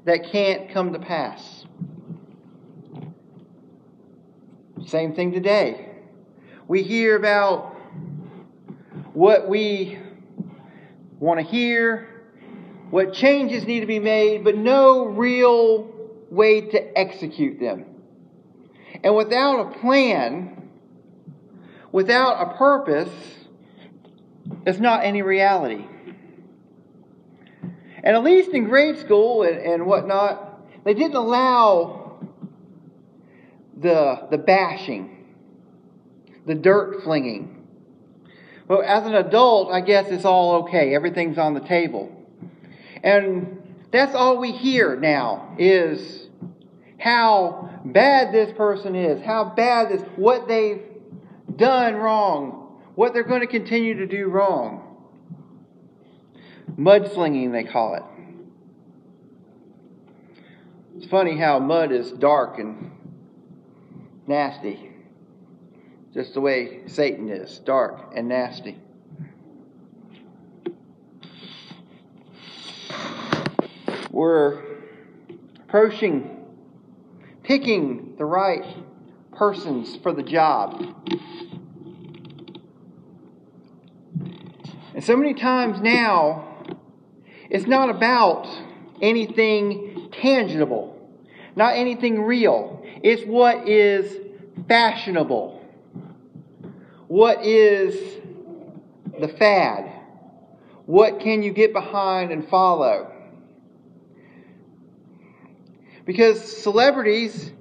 that 0.06 0.32
can't 0.32 0.70
come 0.70 0.94
to 0.94 1.00
pass. 1.00 1.61
Same 4.88 5.14
thing 5.14 5.32
today. 5.32 5.90
We 6.68 6.84
hear 6.84 7.16
about 7.16 7.76
what 9.14 9.48
we 9.48 10.00
want 11.20 11.40
to 11.40 11.46
hear, 11.46 12.08
what 12.90 13.14
changes 13.14 13.66
need 13.66 13.82
to 13.82 13.86
be 13.86 14.00
made, 14.00 14.44
but 14.44 14.58
no 14.58 15.06
real 15.06 15.94
way 16.30 16.62
to 16.62 16.98
execute 16.98 17.60
them. 17.60 17.86
And 19.04 19.16
without 19.16 19.68
a 19.68 19.80
plan, 19.80 20.70
without 21.92 22.42
a 22.42 22.58
purpose, 22.58 23.10
it's 24.66 24.80
not 24.80 25.04
any 25.04 25.22
reality. 25.22 25.86
And 28.04 28.16
at 28.16 28.24
least 28.24 28.50
in 28.50 28.64
grade 28.64 28.98
school 28.98 29.44
and, 29.44 29.58
and 29.58 29.86
whatnot, 29.86 30.84
they 30.84 30.94
didn't 30.96 31.16
allow 31.16 32.01
the, 33.82 34.28
the 34.30 34.38
bashing, 34.38 35.26
the 36.46 36.56
dirt 36.56 37.04
flinging. 37.04 37.68
Well, 38.68 38.82
as 38.84 39.06
an 39.06 39.16
adult, 39.16 39.72
I 39.72 39.82
guess 39.82 40.08
it's 40.10 40.26
all 40.26 40.64
okay. 40.64 40.96
Everything's 40.96 41.38
on 41.38 41.54
the 41.54 41.60
table. 41.60 42.16
And 43.04 43.62
that's 43.92 44.16
all 44.16 44.38
we 44.38 44.52
hear 44.52 44.96
now 44.96 45.56
is 45.58 46.30
how 46.98 47.82
bad 47.84 48.34
this 48.34 48.56
person 48.56 48.96
is, 48.96 49.22
how 49.24 49.44
bad 49.44 49.90
this, 49.90 50.02
what 50.16 50.48
they've 50.48 50.84
done 51.56 51.96
wrong, 51.96 52.80
what 52.96 53.14
they're 53.14 53.24
going 53.24 53.42
to 53.42 53.48
continue 53.48 53.96
to 53.96 54.06
do 54.06 54.28
wrong. 54.28 54.88
Mudslinging, 56.78 57.52
they 57.52 57.64
call 57.64 57.96
it. 57.96 58.04
It's 60.96 61.08
funny 61.08 61.38
how 61.38 61.60
mud 61.60 61.92
is 61.92 62.12
dark 62.12 62.60
and 62.60 62.92
nasty. 64.28 64.92
Just 66.14 66.34
the 66.34 66.42
way 66.42 66.82
Satan 66.88 67.30
is 67.30 67.60
dark 67.60 68.12
and 68.16 68.28
nasty. 68.28 68.78
We're 74.12 74.62
approaching 75.64 76.42
picking 77.44 78.16
the 78.18 78.26
right 78.26 78.66
persons 79.34 79.98
for 79.98 80.14
the 80.14 80.24
job. 80.24 80.86
And 84.94 85.04
so 85.04 85.16
many 85.16 85.34
times 85.34 85.82
now, 85.82 86.66
it's 87.50 87.66
not 87.66 87.90
about 87.90 88.48
anything 89.02 90.10
tangible, 90.12 90.98
not 91.56 91.76
anything 91.76 92.22
real. 92.22 92.81
It's 93.04 93.24
what 93.24 93.68
is 93.68 94.18
fashionable, 94.68 95.60
what 97.08 97.46
is 97.46 97.96
the 99.20 99.28
fad, 99.28 99.92
what 100.86 101.20
can 101.20 101.42
you 101.44 101.52
get 101.52 101.74
behind 101.74 102.32
and 102.32 102.48
follow. 102.48 103.12
Because 106.06 106.42
celebrities, 106.62 107.52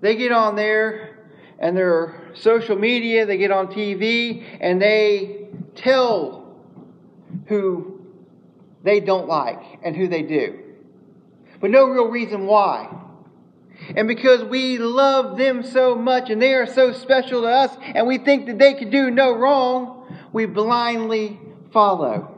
they 0.00 0.16
get 0.16 0.32
on 0.32 0.56
there 0.56 1.18
and 1.58 1.76
their 1.76 2.32
social 2.34 2.76
media, 2.76 3.26
they 3.26 3.36
get 3.36 3.50
on 3.50 3.68
TV, 3.68 4.42
and 4.60 4.80
they 4.80 5.48
tell 5.74 6.56
who 7.46 8.00
they 8.82 9.00
don't 9.00 9.28
like 9.28 9.62
and 9.82 9.94
who 9.94 10.08
they 10.08 10.22
do. 10.22 10.58
But 11.60 11.70
no 11.70 11.84
real 11.84 12.08
reason 12.08 12.46
why. 12.46 12.99
And 13.96 14.06
because 14.06 14.44
we 14.44 14.78
love 14.78 15.36
them 15.36 15.62
so 15.62 15.96
much 15.96 16.30
and 16.30 16.40
they 16.40 16.54
are 16.54 16.66
so 16.66 16.92
special 16.92 17.42
to 17.42 17.48
us 17.48 17.76
and 17.82 18.06
we 18.06 18.18
think 18.18 18.46
that 18.46 18.58
they 18.58 18.74
can 18.74 18.90
do 18.90 19.10
no 19.10 19.32
wrong, 19.32 20.06
we 20.32 20.46
blindly 20.46 21.40
follow. 21.72 22.36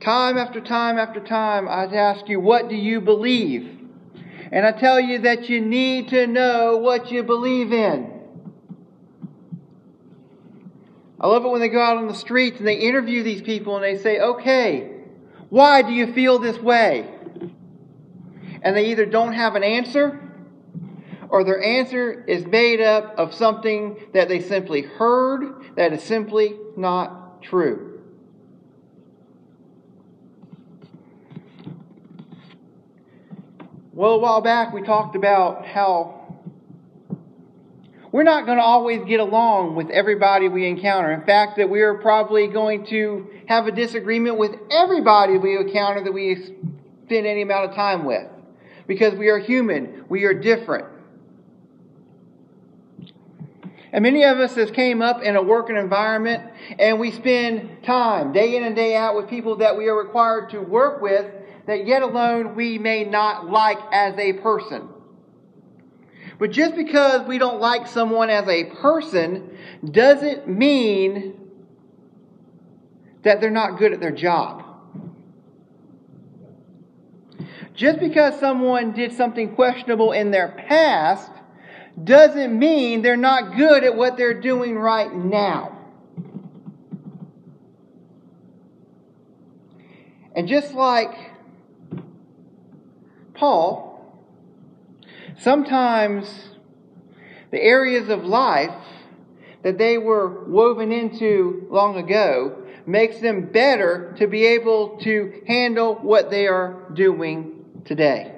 Time 0.00 0.38
after 0.38 0.60
time 0.60 0.98
after 0.98 1.20
time, 1.20 1.68
I'd 1.68 1.94
ask 1.94 2.28
you, 2.28 2.38
what 2.38 2.68
do 2.68 2.76
you 2.76 3.00
believe? 3.00 3.72
And 4.52 4.64
I 4.64 4.72
tell 4.72 5.00
you 5.00 5.20
that 5.20 5.48
you 5.48 5.60
need 5.60 6.08
to 6.10 6.26
know 6.26 6.76
what 6.76 7.10
you 7.10 7.22
believe 7.22 7.72
in. 7.72 8.12
I 11.18 11.26
love 11.26 11.44
it 11.44 11.48
when 11.48 11.60
they 11.60 11.68
go 11.68 11.80
out 11.80 11.96
on 11.96 12.06
the 12.06 12.14
streets 12.14 12.58
and 12.58 12.68
they 12.68 12.76
interview 12.76 13.22
these 13.22 13.42
people 13.42 13.74
and 13.76 13.82
they 13.82 14.00
say, 14.00 14.20
okay, 14.20 14.92
why 15.48 15.82
do 15.82 15.92
you 15.92 16.12
feel 16.12 16.38
this 16.38 16.58
way? 16.58 17.10
And 18.62 18.76
they 18.76 18.86
either 18.86 19.06
don't 19.06 19.32
have 19.32 19.54
an 19.54 19.62
answer 19.62 20.20
or 21.28 21.44
their 21.44 21.62
answer 21.62 22.24
is 22.24 22.46
made 22.46 22.80
up 22.80 23.14
of 23.18 23.34
something 23.34 23.96
that 24.14 24.28
they 24.28 24.40
simply 24.40 24.82
heard 24.82 25.74
that 25.76 25.92
is 25.92 26.02
simply 26.02 26.56
not 26.76 27.42
true. 27.42 28.00
Well, 33.92 34.12
a 34.12 34.18
while 34.18 34.42
back 34.42 34.74
we 34.74 34.82
talked 34.82 35.16
about 35.16 35.66
how 35.66 36.16
we're 38.12 38.22
not 38.22 38.46
going 38.46 38.58
to 38.58 38.64
always 38.64 39.04
get 39.06 39.20
along 39.20 39.74
with 39.74 39.90
everybody 39.90 40.48
we 40.48 40.66
encounter. 40.66 41.12
In 41.12 41.24
fact, 41.24 41.56
that 41.56 41.68
we 41.68 41.82
are 41.82 41.94
probably 41.94 42.46
going 42.46 42.86
to 42.86 43.28
have 43.46 43.66
a 43.66 43.72
disagreement 43.72 44.38
with 44.38 44.54
everybody 44.70 45.38
we 45.38 45.56
encounter 45.56 46.04
that 46.04 46.12
we 46.12 46.34
spend 47.06 47.26
any 47.26 47.42
amount 47.42 47.70
of 47.70 47.74
time 47.74 48.04
with. 48.04 48.26
Because 48.86 49.14
we 49.14 49.28
are 49.28 49.38
human, 49.38 50.04
we 50.08 50.24
are 50.24 50.34
different. 50.34 50.86
And 53.92 54.02
many 54.02 54.24
of 54.24 54.38
us 54.38 54.54
has 54.56 54.70
came 54.70 55.00
up 55.00 55.22
in 55.22 55.36
a 55.36 55.42
working 55.42 55.76
environment 55.76 56.44
and 56.78 57.00
we 57.00 57.10
spend 57.10 57.82
time 57.82 58.32
day 58.32 58.56
in 58.56 58.64
and 58.64 58.76
day 58.76 58.94
out 58.94 59.16
with 59.16 59.28
people 59.28 59.56
that 59.56 59.78
we 59.78 59.88
are 59.88 59.96
required 59.96 60.50
to 60.50 60.60
work 60.60 61.00
with 61.00 61.24
that 61.66 61.86
yet 61.86 62.02
alone 62.02 62.54
we 62.54 62.78
may 62.78 63.04
not 63.04 63.48
like 63.48 63.78
as 63.92 64.18
a 64.18 64.34
person. 64.34 64.88
But 66.38 66.50
just 66.50 66.76
because 66.76 67.26
we 67.26 67.38
don't 67.38 67.60
like 67.60 67.86
someone 67.86 68.28
as 68.28 68.46
a 68.48 68.64
person 68.64 69.56
doesn't 69.82 70.46
mean 70.46 71.40
that 73.22 73.40
they're 73.40 73.50
not 73.50 73.78
good 73.78 73.92
at 73.92 74.00
their 74.00 74.12
job. 74.12 74.65
Just 77.76 78.00
because 78.00 78.40
someone 78.40 78.92
did 78.92 79.12
something 79.12 79.54
questionable 79.54 80.12
in 80.12 80.30
their 80.30 80.48
past 80.48 81.30
doesn't 82.02 82.58
mean 82.58 83.02
they're 83.02 83.18
not 83.18 83.54
good 83.54 83.84
at 83.84 83.94
what 83.94 84.16
they're 84.16 84.40
doing 84.40 84.78
right 84.78 85.14
now. 85.14 85.72
And 90.34 90.48
just 90.48 90.72
like 90.72 91.14
Paul, 93.34 94.16
sometimes 95.38 96.48
the 97.50 97.60
areas 97.60 98.08
of 98.08 98.24
life 98.24 98.74
that 99.62 99.76
they 99.76 99.98
were 99.98 100.44
woven 100.44 100.92
into 100.92 101.66
long 101.70 101.96
ago 101.98 102.62
makes 102.86 103.18
them 103.18 103.46
better 103.52 104.14
to 104.18 104.26
be 104.26 104.46
able 104.46 104.98
to 104.98 105.42
handle 105.46 105.96
what 105.96 106.30
they 106.30 106.46
are 106.46 106.82
doing 106.94 107.55
today. 107.86 108.32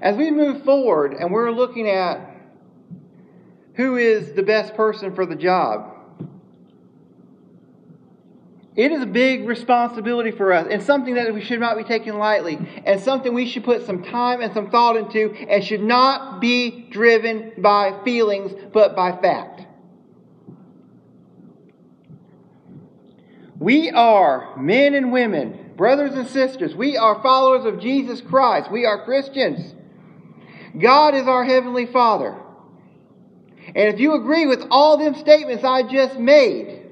As 0.00 0.16
we 0.16 0.30
move 0.30 0.64
forward 0.64 1.12
and 1.12 1.32
we're 1.32 1.50
looking 1.50 1.88
at 1.88 2.20
who 3.74 3.96
is 3.96 4.32
the 4.32 4.42
best 4.42 4.74
person 4.74 5.14
for 5.14 5.26
the 5.26 5.34
job, 5.34 5.94
it 8.76 8.92
is 8.92 9.02
a 9.02 9.06
big 9.06 9.44
responsibility 9.48 10.30
for 10.30 10.52
us 10.52 10.68
and 10.70 10.80
something 10.80 11.14
that 11.14 11.34
we 11.34 11.40
should 11.40 11.58
not 11.58 11.76
be 11.76 11.82
taking 11.82 12.16
lightly 12.16 12.56
and 12.86 13.00
something 13.00 13.34
we 13.34 13.44
should 13.44 13.64
put 13.64 13.84
some 13.84 14.04
time 14.04 14.40
and 14.40 14.54
some 14.54 14.70
thought 14.70 14.96
into 14.96 15.32
and 15.48 15.64
should 15.64 15.82
not 15.82 16.40
be 16.40 16.88
driven 16.90 17.52
by 17.58 18.00
feelings 18.04 18.52
but 18.72 18.94
by 18.94 19.10
fact. 19.20 19.57
We 23.58 23.90
are 23.90 24.56
men 24.56 24.94
and 24.94 25.12
women, 25.12 25.72
brothers 25.76 26.14
and 26.14 26.28
sisters. 26.28 26.74
We 26.74 26.96
are 26.96 27.20
followers 27.22 27.64
of 27.64 27.80
Jesus 27.80 28.20
Christ. 28.20 28.70
We 28.70 28.86
are 28.86 29.04
Christians. 29.04 29.74
God 30.78 31.14
is 31.14 31.26
our 31.26 31.44
Heavenly 31.44 31.86
Father. 31.86 32.36
And 33.66 33.94
if 33.94 33.98
you 33.98 34.14
agree 34.14 34.46
with 34.46 34.64
all 34.70 34.96
them 34.96 35.14
statements 35.16 35.64
I 35.64 35.82
just 35.82 36.18
made, 36.18 36.86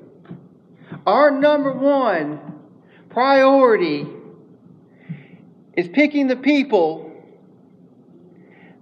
our 1.06 1.30
number 1.30 1.72
one 1.72 2.40
priority 3.10 4.06
is 5.76 5.88
picking 5.88 6.26
the 6.26 6.36
people 6.36 7.12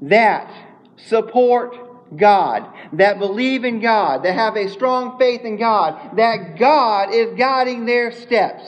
that 0.02 0.52
support 0.96 1.76
God, 2.16 2.72
that 2.94 3.18
believe 3.18 3.64
in 3.64 3.80
God, 3.80 4.24
that 4.24 4.34
have 4.34 4.56
a 4.56 4.68
strong 4.68 5.18
faith 5.18 5.42
in 5.42 5.56
God, 5.56 6.16
that 6.16 6.58
God 6.58 7.12
is 7.12 7.36
guiding 7.38 7.86
their 7.86 8.12
steps. 8.12 8.62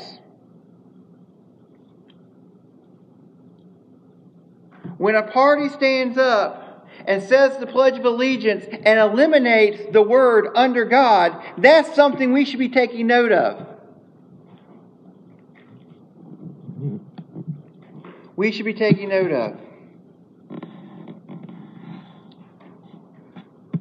When 4.99 5.15
a 5.15 5.23
party 5.23 5.69
stands 5.69 6.17
up 6.17 6.87
and 7.07 7.23
says 7.23 7.59
the 7.59 7.67
Pledge 7.67 7.99
of 7.99 8.05
Allegiance 8.05 8.65
and 8.65 8.99
eliminates 8.99 9.93
the 9.93 10.03
word 10.03 10.49
under 10.55 10.85
God, 10.85 11.43
that's 11.59 11.95
something 11.95 12.33
we 12.33 12.45
should 12.45 12.59
be 12.59 12.69
taking 12.69 13.07
note 13.07 13.33
of. 13.33 13.67
We 18.37 18.53
should 18.53 18.65
be 18.65 18.75
taking 18.75 19.11
note 19.11 19.33
of. 19.33 19.65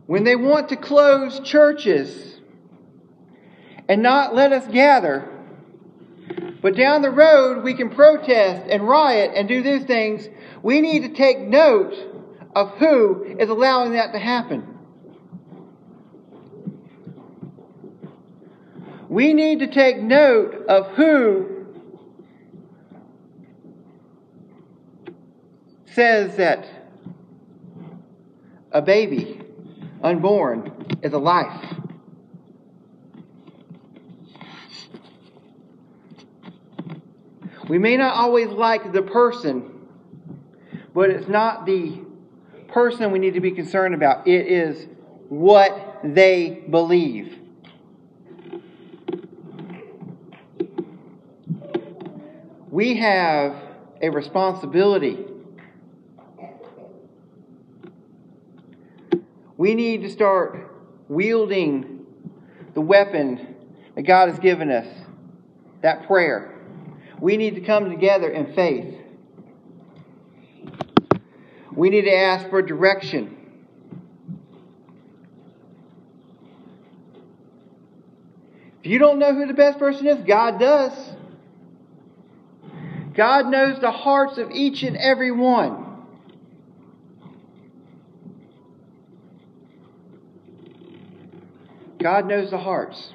When 0.07 0.23
they 0.23 0.35
want 0.35 0.69
to 0.69 0.75
close 0.75 1.39
churches 1.39 2.39
and 3.89 4.03
not 4.03 4.35
let 4.35 4.51
us 4.51 4.67
gather, 4.67 5.31
but 6.61 6.75
down 6.75 7.01
the 7.01 7.11
road 7.11 7.63
we 7.63 7.73
can 7.73 7.89
protest 7.89 8.67
and 8.69 8.87
riot 8.87 9.31
and 9.35 9.47
do 9.47 9.63
these 9.63 9.83
things, 9.85 10.27
we 10.61 10.81
need 10.81 11.03
to 11.03 11.09
take 11.09 11.39
note 11.39 11.93
of 12.55 12.71
who 12.77 13.35
is 13.39 13.49
allowing 13.49 13.93
that 13.93 14.13
to 14.13 14.19
happen. 14.19 14.71
We 19.09 19.33
need 19.33 19.59
to 19.59 19.67
take 19.67 20.01
note 20.01 20.65
of 20.67 20.87
who 20.95 21.65
says 25.85 26.35
that 26.37 26.67
a 28.71 28.81
baby 28.81 29.44
unborn 30.05 30.71
is 31.01 31.13
a 31.13 31.17
life. 31.17 31.75
We 37.67 37.79
may 37.79 37.97
not 37.97 38.15
always 38.15 38.49
like 38.49 38.93
the 38.93 39.01
person, 39.01 39.87
but 40.93 41.09
it's 41.09 41.27
not 41.27 41.65
the 41.65 41.99
person 42.67 43.11
we 43.11 43.17
need 43.17 43.33
to 43.33 43.39
be 43.39 43.51
concerned 43.51 43.95
about. 43.95 44.27
It 44.27 44.45
is 44.45 44.85
what 45.29 45.99
they 46.03 46.63
believe. 46.69 47.39
We 52.69 52.97
have 52.97 53.55
a 54.01 54.09
responsibility. 54.09 55.25
We 59.57 59.73
need 59.73 60.01
to 60.01 60.09
start 60.09 60.71
wielding 61.07 62.05
the 62.73 62.81
weapon 62.81 63.55
that 63.95 64.03
God 64.03 64.29
has 64.29 64.39
given 64.39 64.69
us 64.69 64.87
that 65.81 66.07
prayer. 66.07 66.53
We 67.19 67.37
need 67.37 67.55
to 67.55 67.61
come 67.61 67.89
together 67.89 68.29
in 68.29 68.53
faith. 68.53 68.95
We 71.73 71.89
need 71.89 72.03
to 72.03 72.15
ask 72.15 72.49
for 72.49 72.61
direction. 72.61 73.37
If 78.83 78.91
you 78.91 78.99
don't 78.99 79.19
know 79.19 79.33
who 79.33 79.47
the 79.47 79.53
best 79.53 79.79
person 79.79 80.07
is, 80.07 80.23
God 80.25 80.59
does. 80.59 80.93
God 83.13 83.47
knows 83.47 83.79
the 83.79 83.91
hearts 83.91 84.37
of 84.37 84.51
each 84.51 84.83
and 84.83 84.97
every 84.97 85.31
one. 85.31 85.84
God 92.05 92.27
knows 92.27 92.51
the 92.51 92.59
hearts. 92.59 93.13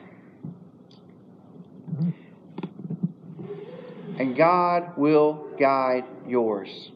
and 4.18 4.36
God 4.36 4.96
will 4.96 5.46
guide 5.60 6.06
yours. 6.26 6.90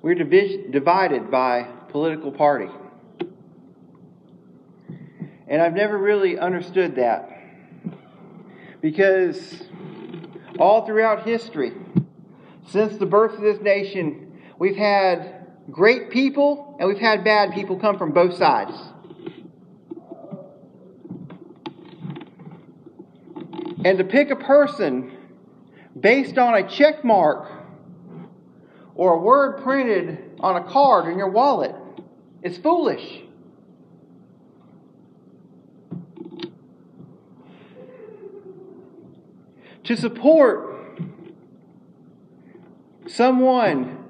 We're 0.00 0.14
divided 0.14 1.30
by 1.30 1.64
political 1.90 2.32
party. 2.32 2.70
And 5.46 5.60
I've 5.60 5.74
never 5.74 5.98
really 5.98 6.38
understood 6.38 6.96
that. 6.96 7.30
Because 8.80 9.64
all 10.58 10.86
throughout 10.86 11.26
history, 11.26 11.74
since 12.68 12.98
the 12.98 13.06
birth 13.06 13.34
of 13.34 13.40
this 13.40 13.60
nation, 13.60 14.40
we've 14.58 14.76
had 14.76 15.46
great 15.70 16.10
people 16.10 16.76
and 16.78 16.88
we've 16.88 16.98
had 16.98 17.24
bad 17.24 17.52
people 17.52 17.78
come 17.78 17.96
from 17.96 18.12
both 18.12 18.36
sides. 18.36 18.76
And 23.84 23.96
to 23.96 24.04
pick 24.04 24.30
a 24.30 24.36
person 24.36 25.12
based 25.98 26.36
on 26.36 26.54
a 26.54 26.68
check 26.68 27.04
mark 27.04 27.50
or 28.94 29.14
a 29.14 29.18
word 29.18 29.62
printed 29.62 30.18
on 30.40 30.56
a 30.56 30.64
card 30.64 31.10
in 31.10 31.16
your 31.16 31.30
wallet 31.30 31.74
is 32.42 32.58
foolish. 32.58 33.22
To 39.84 39.96
support 39.96 40.77
someone 43.08 44.04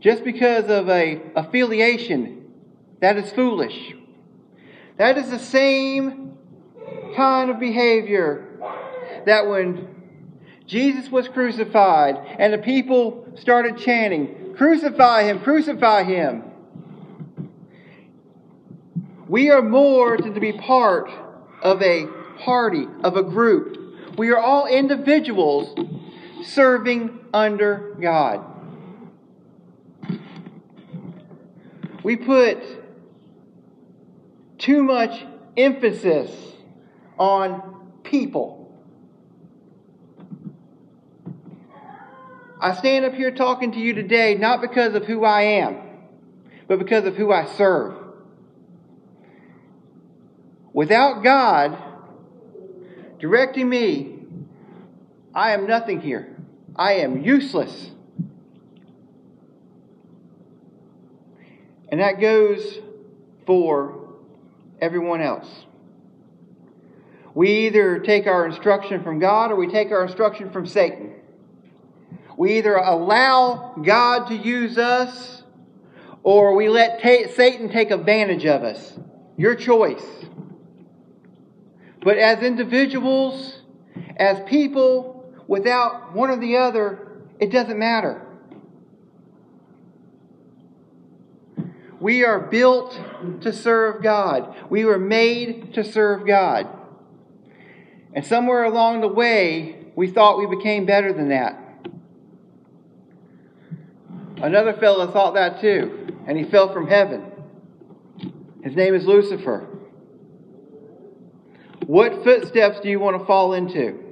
just 0.00 0.24
because 0.24 0.68
of 0.68 0.88
a 0.88 1.20
affiliation, 1.34 2.50
that 3.00 3.16
is 3.16 3.30
foolish. 3.32 3.94
That 4.96 5.18
is 5.18 5.30
the 5.30 5.38
same 5.38 6.36
kind 7.16 7.50
of 7.50 7.58
behavior 7.58 8.44
that 9.26 9.46
when 9.46 9.88
Jesus 10.66 11.10
was 11.10 11.28
crucified 11.28 12.16
and 12.38 12.52
the 12.52 12.58
people 12.58 13.26
started 13.36 13.78
chanting, 13.78 14.48
Crucify 14.58 15.22
him, 15.22 15.38
crucify 15.38 16.02
him. 16.02 16.42
We 19.28 19.50
are 19.50 19.62
more 19.62 20.18
than 20.18 20.34
to 20.34 20.40
be 20.40 20.52
part 20.52 21.08
of 21.62 21.80
a 21.80 22.08
party, 22.40 22.88
of 23.04 23.16
a 23.16 23.22
group. 23.22 24.18
We 24.18 24.30
are 24.30 24.38
all 24.38 24.66
individuals 24.66 25.78
serving 26.42 27.17
under 27.32 27.96
God. 28.00 28.58
we 32.08 32.16
put 32.16 32.58
too 34.56 34.82
much 34.82 35.26
emphasis 35.58 36.30
on 37.18 37.90
people. 38.02 38.80
I 42.62 42.74
stand 42.76 43.04
up 43.04 43.12
here 43.12 43.30
talking 43.30 43.72
to 43.72 43.78
you 43.78 43.92
today 43.92 44.36
not 44.36 44.62
because 44.62 44.94
of 44.94 45.04
who 45.04 45.22
I 45.22 45.42
am, 45.42 45.76
but 46.66 46.78
because 46.78 47.04
of 47.04 47.14
who 47.14 47.30
I 47.30 47.44
serve. 47.44 47.94
Without 50.72 51.22
God 51.22 51.76
directing 53.20 53.68
me, 53.68 54.20
I 55.34 55.52
am 55.52 55.66
nothing 55.66 56.00
here. 56.00 56.37
I 56.78 56.94
am 56.94 57.22
useless. 57.22 57.90
And 61.88 62.00
that 62.00 62.20
goes 62.20 62.78
for 63.46 64.08
everyone 64.80 65.20
else. 65.20 65.48
We 67.34 67.66
either 67.66 67.98
take 67.98 68.26
our 68.26 68.46
instruction 68.46 69.02
from 69.02 69.18
God 69.18 69.50
or 69.50 69.56
we 69.56 69.68
take 69.68 69.90
our 69.90 70.04
instruction 70.04 70.50
from 70.50 70.66
Satan. 70.66 71.14
We 72.36 72.58
either 72.58 72.76
allow 72.76 73.74
God 73.84 74.28
to 74.28 74.36
use 74.36 74.78
us 74.78 75.42
or 76.22 76.54
we 76.54 76.68
let 76.68 77.02
ta- 77.02 77.32
Satan 77.34 77.68
take 77.70 77.90
advantage 77.90 78.44
of 78.44 78.62
us. 78.62 78.98
Your 79.36 79.54
choice. 79.54 80.04
But 82.02 82.18
as 82.18 82.42
individuals, 82.42 83.62
as 84.16 84.40
people, 84.48 85.17
without 85.48 86.14
one 86.14 86.30
or 86.30 86.36
the 86.36 86.58
other, 86.58 87.08
it 87.40 87.50
doesn't 87.50 87.78
matter. 87.78 88.24
We 92.00 92.24
are 92.24 92.38
built 92.38 92.96
to 93.40 93.52
serve 93.52 94.02
God. 94.02 94.54
We 94.70 94.84
were 94.84 94.98
made 94.98 95.74
to 95.74 95.82
serve 95.82 96.24
God. 96.24 96.68
And 98.14 98.24
somewhere 98.24 98.64
along 98.64 99.00
the 99.00 99.08
way, 99.08 99.86
we 99.96 100.08
thought 100.08 100.38
we 100.38 100.46
became 100.46 100.86
better 100.86 101.12
than 101.12 101.30
that. 101.30 101.60
Another 104.40 104.74
fellow 104.74 105.10
thought 105.10 105.34
that 105.34 105.60
too, 105.60 106.16
and 106.28 106.38
he 106.38 106.44
fell 106.44 106.72
from 106.72 106.86
heaven. 106.86 107.32
His 108.62 108.76
name 108.76 108.94
is 108.94 109.04
Lucifer. 109.04 109.66
What 111.86 112.22
footsteps 112.22 112.78
do 112.80 112.88
you 112.88 113.00
want 113.00 113.18
to 113.18 113.26
fall 113.26 113.54
into? 113.54 114.07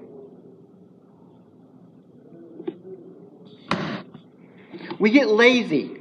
We 4.98 5.10
get 5.10 5.28
lazy. 5.28 6.00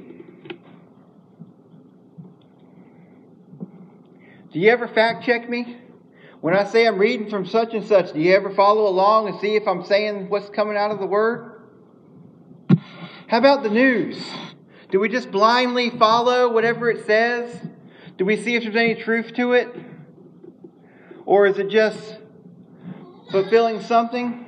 Do 4.52 4.60
you 4.62 4.70
ever 4.70 4.88
fact 4.88 5.24
check 5.24 5.48
me? 5.48 5.76
When 6.40 6.54
I 6.54 6.64
say 6.64 6.86
I'm 6.86 6.98
reading 6.98 7.28
from 7.28 7.44
such 7.44 7.74
and 7.74 7.84
such, 7.84 8.12
do 8.12 8.20
you 8.20 8.34
ever 8.34 8.50
follow 8.54 8.88
along 8.88 9.28
and 9.28 9.38
see 9.40 9.56
if 9.56 9.66
I'm 9.66 9.84
saying 9.84 10.30
what's 10.30 10.48
coming 10.48 10.76
out 10.76 10.90
of 10.90 10.98
the 10.98 11.06
Word? 11.06 11.60
How 13.28 13.38
about 13.38 13.62
the 13.62 13.70
news? 13.70 14.18
Do 14.90 15.00
we 15.00 15.08
just 15.08 15.30
blindly 15.30 15.90
follow 15.90 16.52
whatever 16.52 16.88
it 16.88 17.04
says? 17.04 17.60
Do 18.16 18.24
we 18.24 18.36
see 18.36 18.54
if 18.54 18.62
there's 18.62 18.76
any 18.76 18.94
truth 18.94 19.34
to 19.34 19.52
it? 19.52 19.74
Or 21.26 21.46
is 21.46 21.58
it 21.58 21.68
just 21.68 22.18
fulfilling 23.30 23.80
something? 23.80 24.45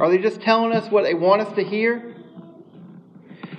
Are 0.00 0.08
they 0.08 0.16
just 0.16 0.40
telling 0.40 0.72
us 0.72 0.90
what 0.90 1.04
they 1.04 1.12
want 1.12 1.42
us 1.42 1.54
to 1.56 1.62
hear? 1.62 2.14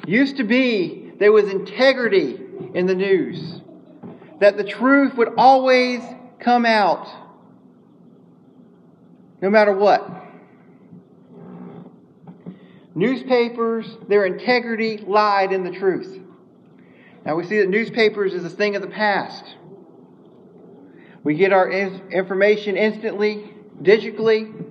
Used 0.08 0.38
to 0.38 0.44
be 0.44 1.12
there 1.20 1.32
was 1.32 1.50
integrity 1.50 2.40
in 2.74 2.88
the 2.88 2.96
news, 2.96 3.62
that 4.40 4.58
the 4.58 4.64
truth 4.64 5.14
would 5.16 5.36
always 5.38 6.02
come 6.40 6.66
out, 6.66 7.08
no 9.40 9.52
matter 9.52 9.72
what. 9.72 10.10
Newspapers, 12.96 13.86
their 14.08 14.26
integrity 14.26 14.98
lied 14.98 15.54
in 15.54 15.64
the 15.64 15.72
truth. 15.72 16.20
Now 17.24 17.36
we 17.36 17.46
see 17.46 17.60
that 17.60 17.70
newspapers 17.70 18.34
is 18.34 18.44
a 18.44 18.50
thing 18.50 18.76
of 18.76 18.82
the 18.82 18.88
past. 18.88 19.46
We 21.24 21.36
get 21.36 21.54
our 21.54 21.70
information 21.70 22.78
instantly, 22.78 23.54
digitally. 23.80 24.71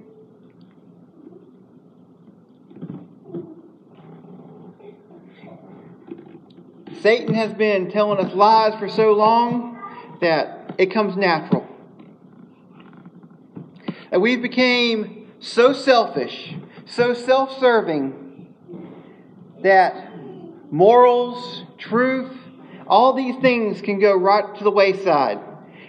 Satan 7.03 7.35
has 7.35 7.53
been 7.55 7.91
telling 7.91 8.25
us 8.25 8.35
lies 8.35 8.79
for 8.79 8.89
so 8.89 9.13
long 9.13 9.81
that 10.21 10.75
it 10.77 10.87
comes 10.87 11.17
natural. 11.17 11.67
And 14.13 14.21
we've 14.21 14.43
became 14.43 15.31
so 15.41 15.73
selfish, 15.73 16.55
so 16.85 17.15
self 17.15 17.59
serving, 17.59 18.55
that 19.63 20.11
morals, 20.71 21.65
truth, 21.79 22.33
all 22.87 23.15
these 23.15 23.37
things 23.41 23.81
can 23.81 23.99
go 24.01 24.17
right 24.17 24.55
to 24.57 24.65
the 24.65 24.71
wayside 24.71 25.39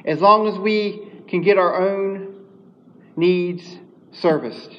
as 0.05 0.21
long 0.21 0.47
as 0.47 0.57
we 0.57 1.11
can 1.27 1.41
get 1.41 1.57
our 1.57 1.89
own 1.89 2.45
needs 3.15 3.79
serviced. 4.11 4.71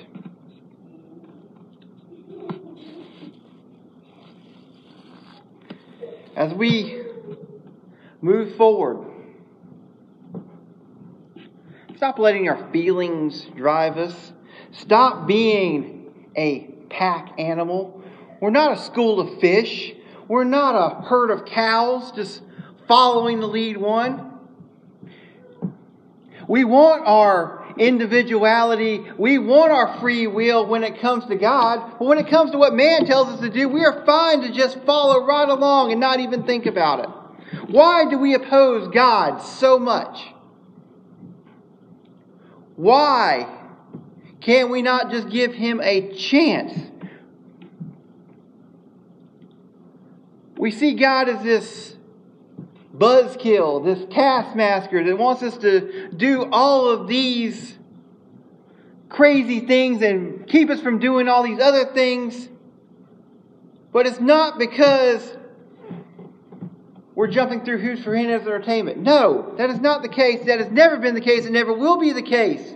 As 6.35 6.55
we 6.55 7.03
move 8.23 8.57
forward, 8.57 9.07
stop 11.97 12.19
letting 12.19 12.49
our 12.49 12.71
feelings 12.73 13.47
drive 13.55 13.99
us. 13.99 14.33
Stop 14.71 15.27
being 15.27 16.11
a 16.35 16.61
pack 16.89 17.39
animal. 17.39 18.03
We're 18.41 18.51
not 18.51 18.73
a 18.73 18.81
school 18.81 19.21
of 19.21 19.41
fish. 19.41 19.93
We're 20.27 20.45
not 20.45 20.75
a 20.75 21.03
herd 21.03 21.31
of 21.31 21.45
cows 21.45 22.13
just 22.13 22.41
following 22.89 23.41
the 23.41 23.47
lead 23.47 23.77
one. 23.77 24.31
We 26.49 26.65
want 26.65 27.03
our 27.07 27.62
individuality. 27.79 29.05
We 29.19 29.39
want 29.39 29.73
our 29.73 29.99
free 30.01 30.27
will 30.27 30.67
when 30.67 30.85
it 30.85 31.01
comes 31.01 31.27
to 31.27 31.37
God. 31.37 31.99
But 31.99 32.05
when 32.05 32.19
it 32.19 32.29
comes 32.29 32.51
to 32.53 32.59
what 32.59 32.75
man 32.75 33.07
tells 33.07 33.29
us 33.29 33.41
to 33.41 33.51
do, 33.51 33.69
we 33.69 33.85
are 33.85 34.05
fine 34.05 34.43
to 34.43 34.53
just 34.53 34.81
follow 34.85 35.25
right 35.25 35.49
along 35.49 35.93
and 35.93 36.01
not 36.01 36.21
even 36.21 36.45
think 36.45 36.67
about 36.67 37.01
it. 37.01 37.69
Why 37.71 38.09
do 38.09 38.19
we 38.19 38.35
oppose 38.35 38.89
God 38.89 39.39
so 39.39 39.79
much? 39.79 40.19
Why 42.77 43.59
can't 44.41 44.71
we 44.71 44.83
not 44.83 45.11
just 45.11 45.29
give 45.29 45.53
him 45.55 45.81
a 45.83 46.13
chance 46.15 46.73
We 50.63 50.71
see 50.71 50.95
God 50.95 51.29
as 51.29 51.43
this 51.43 51.97
buzzkill, 52.97 53.85
this 53.85 54.07
taskmaster 54.13 55.05
that 55.05 55.17
wants 55.17 55.43
us 55.43 55.57
to 55.59 56.11
do 56.17 56.49
all 56.53 56.89
of 56.89 57.09
these 57.09 57.79
crazy 59.09 59.61
things 59.61 60.03
and 60.03 60.47
keep 60.47 60.71
us 60.71 60.81
from 60.81 60.99
doing 60.99 61.29
all 61.29 61.43
these 61.43 61.61
other 61.61 61.87
things. 61.87 62.49
But 63.93 64.07
it's 64.07 64.21
not 64.21 64.59
because 64.59 65.37
we're 67.15 67.29
jumping 67.29 67.65
through 67.65 67.79
hoops 67.79 68.03
for 68.03 68.15
his 68.15 68.27
entertainment. 68.27 68.99
No, 68.99 69.55
that 69.59 69.71
is 69.71 69.81
not 69.81 70.03
the 70.03 70.09
case. 70.09 70.47
That 70.47 70.61
has 70.61 70.71
never 70.71 70.97
been 70.97 71.15
the 71.15 71.21
case 71.21 71.45
and 71.45 71.53
never 71.53 71.73
will 71.73 71.99
be 71.99 72.13
the 72.13 72.23
case. 72.23 72.75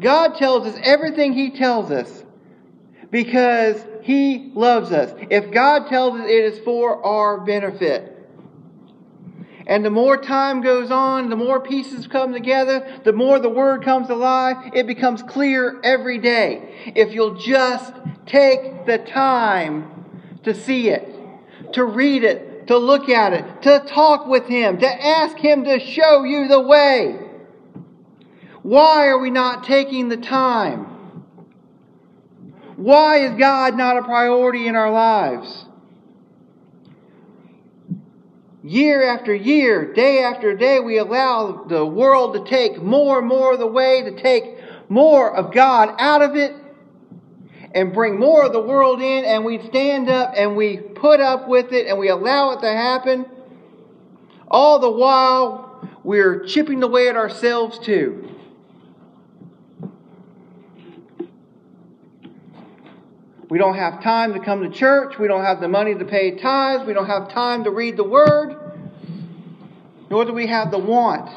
God 0.00 0.36
tells 0.36 0.66
us 0.66 0.78
everything 0.82 1.32
He 1.32 1.50
tells 1.50 1.90
us 1.90 2.24
because 3.10 3.84
He 4.02 4.52
loves 4.54 4.92
us. 4.92 5.12
If 5.30 5.50
God 5.50 5.88
tells 5.88 6.20
us 6.20 6.26
it 6.26 6.44
is 6.44 6.58
for 6.60 7.04
our 7.04 7.40
benefit. 7.40 8.17
And 9.68 9.84
the 9.84 9.90
more 9.90 10.16
time 10.16 10.62
goes 10.62 10.90
on, 10.90 11.28
the 11.28 11.36
more 11.36 11.60
pieces 11.60 12.06
come 12.06 12.32
together, 12.32 13.00
the 13.04 13.12
more 13.12 13.38
the 13.38 13.50
Word 13.50 13.84
comes 13.84 14.08
alive, 14.08 14.56
it 14.72 14.86
becomes 14.86 15.22
clear 15.22 15.78
every 15.84 16.18
day. 16.18 16.92
If 16.96 17.12
you'll 17.12 17.34
just 17.34 17.92
take 18.24 18.86
the 18.86 18.96
time 18.96 20.40
to 20.44 20.54
see 20.54 20.88
it, 20.88 21.14
to 21.74 21.84
read 21.84 22.24
it, 22.24 22.66
to 22.68 22.78
look 22.78 23.10
at 23.10 23.34
it, 23.34 23.62
to 23.62 23.84
talk 23.86 24.26
with 24.26 24.46
Him, 24.46 24.78
to 24.78 25.06
ask 25.06 25.36
Him 25.36 25.64
to 25.64 25.78
show 25.78 26.24
you 26.24 26.48
the 26.48 26.60
way. 26.60 27.18
Why 28.62 29.08
are 29.08 29.18
we 29.18 29.30
not 29.30 29.64
taking 29.64 30.08
the 30.08 30.16
time? 30.16 30.84
Why 32.76 33.18
is 33.18 33.38
God 33.38 33.76
not 33.76 33.98
a 33.98 34.02
priority 34.02 34.66
in 34.66 34.76
our 34.76 34.90
lives? 34.90 35.67
Year 38.68 39.02
after 39.02 39.34
year, 39.34 39.94
day 39.94 40.22
after 40.22 40.54
day, 40.54 40.78
we 40.78 40.98
allow 40.98 41.64
the 41.64 41.86
world 41.86 42.34
to 42.34 42.44
take 42.44 42.82
more 42.82 43.20
and 43.20 43.26
more 43.26 43.54
of 43.54 43.58
the 43.58 43.66
way, 43.66 44.02
to 44.02 44.20
take 44.22 44.58
more 44.90 45.34
of 45.34 45.54
God 45.54 45.94
out 45.98 46.20
of 46.20 46.36
it, 46.36 46.54
and 47.74 47.94
bring 47.94 48.20
more 48.20 48.44
of 48.44 48.52
the 48.52 48.60
world 48.60 49.00
in, 49.00 49.24
and 49.24 49.42
we 49.42 49.58
stand 49.68 50.10
up 50.10 50.34
and 50.36 50.54
we 50.54 50.76
put 50.76 51.18
up 51.18 51.48
with 51.48 51.72
it 51.72 51.86
and 51.86 51.98
we 51.98 52.10
allow 52.10 52.50
it 52.50 52.60
to 52.60 52.70
happen. 52.70 53.24
All 54.48 54.78
the 54.80 54.90
while, 54.90 55.88
we're 56.04 56.44
chipping 56.44 56.82
away 56.82 57.08
at 57.08 57.16
ourselves 57.16 57.78
too. 57.78 58.37
We 63.48 63.56
don't 63.56 63.76
have 63.76 64.02
time 64.02 64.34
to 64.34 64.40
come 64.40 64.62
to 64.62 64.68
church. 64.68 65.18
We 65.18 65.26
don't 65.26 65.44
have 65.44 65.60
the 65.60 65.68
money 65.68 65.94
to 65.94 66.04
pay 66.04 66.32
tithes. 66.32 66.84
We 66.86 66.92
don't 66.92 67.06
have 67.06 67.30
time 67.30 67.64
to 67.64 67.70
read 67.70 67.96
the 67.96 68.04
Word. 68.04 68.56
Nor 70.10 70.26
do 70.26 70.32
we 70.32 70.46
have 70.46 70.70
the 70.70 70.78
want. 70.78 71.30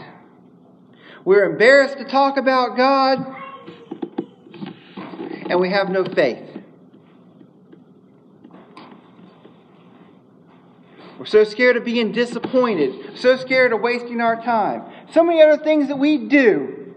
We're 1.24 1.46
embarrassed 1.46 1.98
to 2.00 2.06
talk 2.06 2.38
about 2.38 2.76
God. 2.76 3.36
And 5.50 5.60
we 5.60 5.70
have 5.70 5.90
no 5.90 6.04
faith. 6.04 6.48
We're 11.18 11.26
so 11.26 11.44
scared 11.44 11.78
of 11.78 11.86
being 11.86 12.12
disappointed, 12.12 13.20
so 13.20 13.38
scared 13.38 13.74
of 13.74 13.82
wasting 13.82 14.22
our 14.22 14.42
time. 14.42 14.84
So 15.14 15.24
many 15.24 15.42
other 15.42 15.64
things 15.64 15.88
that 15.90 16.00
we 16.00 16.18
do. 16.18 16.96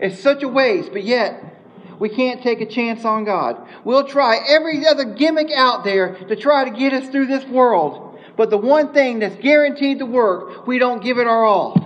It's 0.00 0.20
such 0.20 0.42
a 0.42 0.48
waste, 0.48 0.92
but 0.92 1.04
yet 1.04 1.53
we 1.98 2.08
can't 2.08 2.42
take 2.42 2.60
a 2.60 2.66
chance 2.66 3.04
on 3.04 3.24
God. 3.24 3.66
We'll 3.84 4.06
try 4.06 4.38
every 4.48 4.86
other 4.86 5.04
gimmick 5.04 5.50
out 5.54 5.84
there 5.84 6.14
to 6.26 6.36
try 6.36 6.68
to 6.68 6.70
get 6.70 6.92
us 6.92 7.08
through 7.08 7.26
this 7.26 7.44
world. 7.44 8.18
But 8.36 8.50
the 8.50 8.58
one 8.58 8.92
thing 8.92 9.20
that's 9.20 9.36
guaranteed 9.36 10.00
to 10.00 10.06
work, 10.06 10.66
we 10.66 10.78
don't 10.78 11.02
give 11.02 11.18
it 11.18 11.26
our 11.26 11.44
all. 11.44 11.84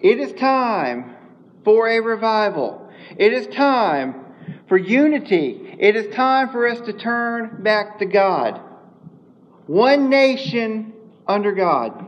It 0.00 0.18
is 0.18 0.32
time 0.32 1.16
for 1.64 1.88
a 1.88 2.00
revival. 2.00 2.90
It 3.16 3.32
is 3.32 3.46
time 3.48 4.24
for 4.68 4.76
unity. 4.76 5.76
It 5.78 5.96
is 5.96 6.14
time 6.14 6.50
for 6.50 6.66
us 6.66 6.80
to 6.82 6.92
turn 6.92 7.62
back 7.62 7.98
to 7.98 8.06
God. 8.06 8.60
One 9.66 10.08
nation 10.08 10.92
under 11.26 11.52
God. 11.52 12.06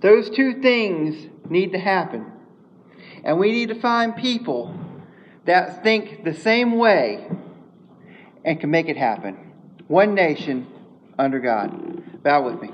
Those 0.00 0.30
two 0.30 0.60
things 0.60 1.28
need 1.48 1.72
to 1.72 1.78
happen. 1.78 2.32
And 3.24 3.38
we 3.38 3.52
need 3.52 3.68
to 3.68 3.80
find 3.80 4.16
people 4.16 4.74
that 5.44 5.82
think 5.82 6.24
the 6.24 6.34
same 6.34 6.76
way 6.76 7.26
and 8.44 8.58
can 8.58 8.70
make 8.70 8.88
it 8.88 8.96
happen. 8.96 9.36
One 9.88 10.14
nation 10.14 10.66
under 11.18 11.40
God. 11.40 12.22
Bow 12.22 12.42
with 12.42 12.62
me. 12.62 12.70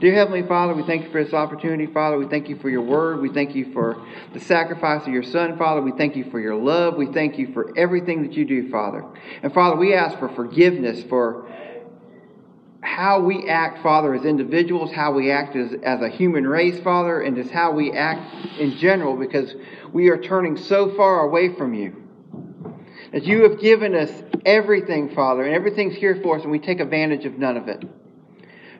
Dear 0.00 0.14
Heavenly 0.14 0.42
Father, 0.42 0.74
we 0.74 0.84
thank 0.84 1.02
you 1.04 1.10
for 1.10 1.22
this 1.22 1.34
opportunity, 1.34 1.86
Father. 1.86 2.16
We 2.16 2.28
thank 2.28 2.48
you 2.48 2.56
for 2.56 2.70
your 2.70 2.82
word. 2.82 3.20
We 3.20 3.28
thank 3.28 3.56
you 3.56 3.72
for 3.72 4.04
the 4.32 4.38
sacrifice 4.38 5.02
of 5.02 5.12
your 5.12 5.24
Son, 5.24 5.58
Father. 5.58 5.82
We 5.82 5.90
thank 5.92 6.14
you 6.14 6.30
for 6.30 6.38
your 6.38 6.54
love. 6.54 6.96
We 6.96 7.06
thank 7.06 7.38
you 7.38 7.52
for 7.52 7.76
everything 7.76 8.22
that 8.22 8.34
you 8.34 8.44
do, 8.44 8.70
Father. 8.70 9.04
And 9.42 9.52
Father, 9.52 9.76
we 9.76 9.94
ask 9.94 10.16
for 10.18 10.28
forgiveness 10.28 11.02
for 11.02 11.48
how 12.80 13.20
we 13.20 13.48
act, 13.48 13.82
Father, 13.82 14.14
as 14.14 14.24
individuals, 14.24 14.92
how 14.92 15.12
we 15.12 15.30
act 15.30 15.56
as, 15.56 15.74
as 15.82 16.00
a 16.00 16.08
human 16.08 16.46
race, 16.46 16.78
Father, 16.80 17.20
and 17.22 17.36
just 17.36 17.50
how 17.50 17.72
we 17.72 17.92
act 17.92 18.58
in 18.58 18.76
general, 18.76 19.16
because 19.16 19.54
we 19.92 20.08
are 20.08 20.18
turning 20.18 20.56
so 20.56 20.94
far 20.94 21.20
away 21.20 21.54
from 21.54 21.74
you. 21.74 22.04
That 23.12 23.24
you 23.24 23.42
have 23.44 23.60
given 23.60 23.94
us 23.94 24.10
everything, 24.44 25.14
Father, 25.14 25.42
and 25.42 25.54
everything's 25.54 25.96
here 25.96 26.20
for 26.22 26.36
us, 26.36 26.42
and 26.42 26.52
we 26.52 26.58
take 26.58 26.78
advantage 26.78 27.24
of 27.24 27.38
none 27.38 27.56
of 27.56 27.68
it. 27.68 27.84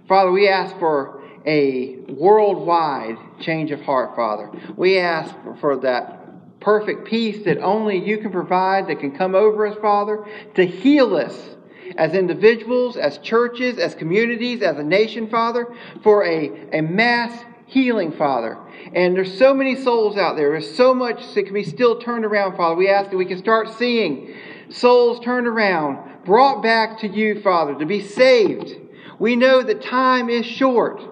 Father, 0.07 0.31
we 0.31 0.49
ask 0.49 0.79
for 0.79 1.23
a 1.45 1.97
worldwide 2.09 3.17
change 3.41 3.71
of 3.71 3.81
heart, 3.81 4.15
Father. 4.15 4.51
We 4.77 4.99
ask 4.99 5.35
for 5.61 5.79
that 5.79 6.61
perfect 6.61 7.07
peace 7.07 7.45
that 7.45 7.59
only 7.59 8.05
you 8.05 8.19
can 8.19 8.31
provide, 8.31 8.89
that 8.89 9.01
can 9.01 9.17
come 9.17 9.35
over 9.35 9.67
us, 9.67 9.77
Father, 9.81 10.27
to 10.55 10.67
heal 10.67 11.17
us 11.17 11.57
as 11.99 12.15
individuals, 12.15 12.97
as 12.97 13.19
churches, 13.19 13.77
as 13.77 13.95
communities, 13.95 14.63
as 14.63 14.79
a 14.79 14.83
nation, 14.83 15.29
Father, 15.29 15.67
for 16.03 16.25
a, 16.25 16.79
a 16.79 16.81
mass 16.81 17.45
healing, 17.67 18.13
Father. 18.13 18.57
And 18.95 19.17
there's 19.17 19.37
so 19.37 19.53
many 19.53 19.75
souls 19.75 20.17
out 20.17 20.37
there. 20.37 20.53
There's 20.53 20.75
so 20.75 20.95
much 20.95 21.35
that 21.35 21.43
can 21.43 21.53
be 21.53 21.65
still 21.65 22.01
turned 22.01 22.25
around, 22.25 22.57
Father. 22.57 22.77
We 22.77 22.89
ask 22.89 23.11
that 23.11 23.17
we 23.17 23.27
can 23.27 23.39
start 23.39 23.69
seeing 23.77 24.35
souls 24.71 25.19
turned 25.21 25.49
around, 25.49 26.25
brought 26.25 26.63
back 26.63 27.01
to 27.01 27.09
you, 27.09 27.43
Father, 27.43 27.77
to 27.77 27.85
be 27.85 28.01
saved. 28.01 28.77
We 29.19 29.35
know 29.35 29.63
that 29.63 29.83
time 29.83 30.31
is 30.31 30.47
short 30.47 31.03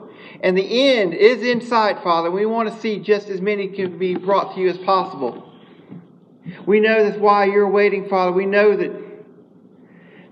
and 0.41 0.57
the 0.57 0.91
end 0.91 1.15
is 1.15 1.43
in 1.43 1.61
sight, 1.61 2.03
Father. 2.05 2.31
We 2.31 2.47
want 2.47 2.73
to 2.73 2.81
see 2.81 3.01
just 3.01 3.29
as 3.29 3.41
many 3.41 3.67
can 3.69 3.99
be 3.99 4.15
brought 4.15 4.55
to 4.55 4.61
you 4.61 4.69
as 4.69 4.79
possible. 4.79 5.53
We 6.65 6.79
know 6.79 7.03
that's 7.03 7.19
why 7.19 7.47
you're 7.47 7.69
waiting, 7.69 8.09
Father. 8.09 8.31
We 8.31 8.47
know 8.47 8.77
that 8.77 9.06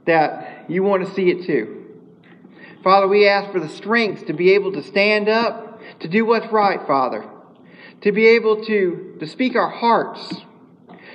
that 0.07 0.65
you 0.69 0.83
want 0.83 1.07
to 1.07 1.15
see 1.15 1.31
it 1.31 1.47
too. 1.47 1.85
Father, 2.83 3.09
we 3.09 3.27
ask 3.27 3.51
for 3.51 3.61
the 3.61 3.69
strength 3.69 4.27
to 4.27 4.35
be 4.35 4.53
able 4.53 4.73
to 4.73 4.83
stand 4.83 5.29
up, 5.29 5.81
to 6.01 6.09
do 6.09 6.27
what's 6.27 6.51
right, 6.53 6.87
Father. 6.87 7.25
To 8.03 8.13
be 8.13 8.29
able 8.29 8.63
to, 8.67 9.17
to 9.21 9.27
speak 9.27 9.57
our 9.57 9.71
hearts, 9.71 10.43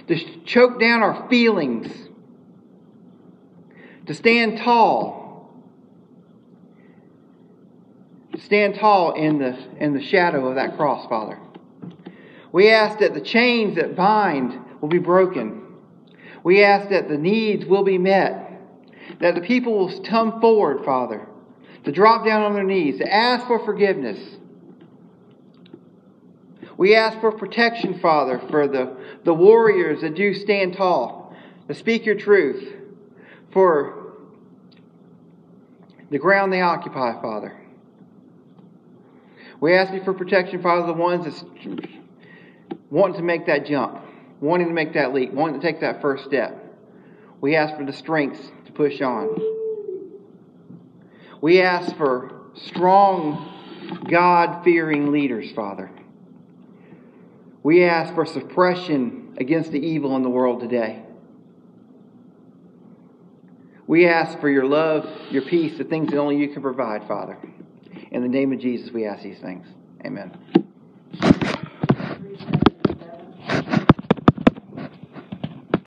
to 0.08 0.42
choke 0.46 0.80
down 0.80 1.04
our 1.04 1.30
feelings, 1.30 2.10
to 4.08 4.16
stand 4.16 4.58
tall, 4.58 5.54
to 8.34 8.42
stand 8.42 8.74
tall 8.74 9.14
in 9.14 9.38
the, 9.38 9.56
in 9.78 9.94
the 9.94 10.02
shadow 10.02 10.48
of 10.48 10.56
that 10.56 10.76
cross, 10.76 11.08
Father. 11.08 11.38
We 12.52 12.72
ask 12.72 12.98
that 13.00 13.14
the 13.14 13.22
chains 13.22 13.76
that 13.76 13.96
bind 13.96 14.60
will 14.82 14.90
be 14.90 14.98
broken. 14.98 15.62
We 16.44 16.64
ask 16.64 16.90
that 16.90 17.08
the 17.08 17.18
needs 17.20 17.64
will 17.66 17.84
be 17.84 18.00
met 18.00 18.49
that 19.20 19.36
the 19.36 19.42
people 19.42 19.78
will 19.78 20.02
come 20.02 20.40
forward, 20.40 20.84
Father, 20.86 21.28
to 21.84 21.92
drop 21.92 22.26
down 22.26 22.44
on 22.44 22.54
their 22.54 22.64
knees, 22.64 22.98
to 23.00 23.14
ask 23.14 23.48
for 23.48 23.64
forgiveness. 23.64 24.20
We 26.78 26.96
ask 26.96 27.20
for 27.20 27.32
protection, 27.32 28.00
Father, 28.00 28.42
for 28.50 28.68
the, 28.68 28.96
the 29.26 29.34
warriors 29.34 30.02
that 30.02 30.16
do 30.16 30.34
stand 30.34 30.78
tall, 30.78 31.36
to 31.68 31.74
speak 31.74 32.06
your 32.06 32.16
truth, 32.16 32.76
for 33.52 34.14
the 36.10 36.18
ground 36.18 36.54
they 36.54 36.62
occupy, 36.62 37.22
Father. 37.22 37.56
We 39.60 39.76
ask 39.76 39.94
you 39.94 40.02
for 40.04 40.14
protection, 40.14 40.62
Father, 40.62 40.88
the 40.88 40.94
ones 40.94 41.26
that 41.26 41.90
wanting 42.90 43.18
to 43.18 43.24
make 43.24 43.46
that 43.48 43.66
jump, 43.66 44.00
wanting 44.40 44.68
to 44.68 44.74
make 44.74 44.94
that 44.94 45.14
leap, 45.14 45.34
wanting 45.34 45.60
to 45.60 45.68
take 45.68 45.82
that 45.82 46.02
first 46.02 46.24
step. 46.24 46.56
We 47.42 47.58
ask 47.58 47.76
for 47.76 47.86
the 47.86 47.94
strength 47.94 48.52
push 48.80 49.02
on. 49.02 49.36
We 51.42 51.62
ask 51.62 51.98
for 51.98 52.32
strong, 52.56 54.06
God 54.10 54.64
fearing 54.64 55.12
leaders, 55.12 55.52
Father. 55.52 55.92
We 57.62 57.84
ask 57.84 58.16
for 58.16 58.26
suppression 58.26 59.36
against 59.38 59.74
the 59.74 59.80
evil 59.80 60.16
in 60.16 60.24
the 60.24 60.30
world 60.30 60.62
today. 60.62 61.04
We 63.86 64.08
ask 64.08 64.40
for 64.40 64.50
your 64.50 64.66
love, 64.66 65.10
your 65.30 65.42
peace, 65.42 65.78
the 65.78 65.84
things 65.84 66.12
that 66.12 66.18
only 66.18 66.38
you 66.38 66.48
can 66.48 66.62
provide, 66.62 67.06
Father. 67.06 67.38
In 68.12 68.22
the 68.22 68.30
name 68.30 68.54
of 68.54 68.60
Jesus, 68.62 68.94
we 68.94 69.06
ask 69.06 69.24
these 69.24 69.40
things. 69.40 69.68
Amen. 70.06 70.69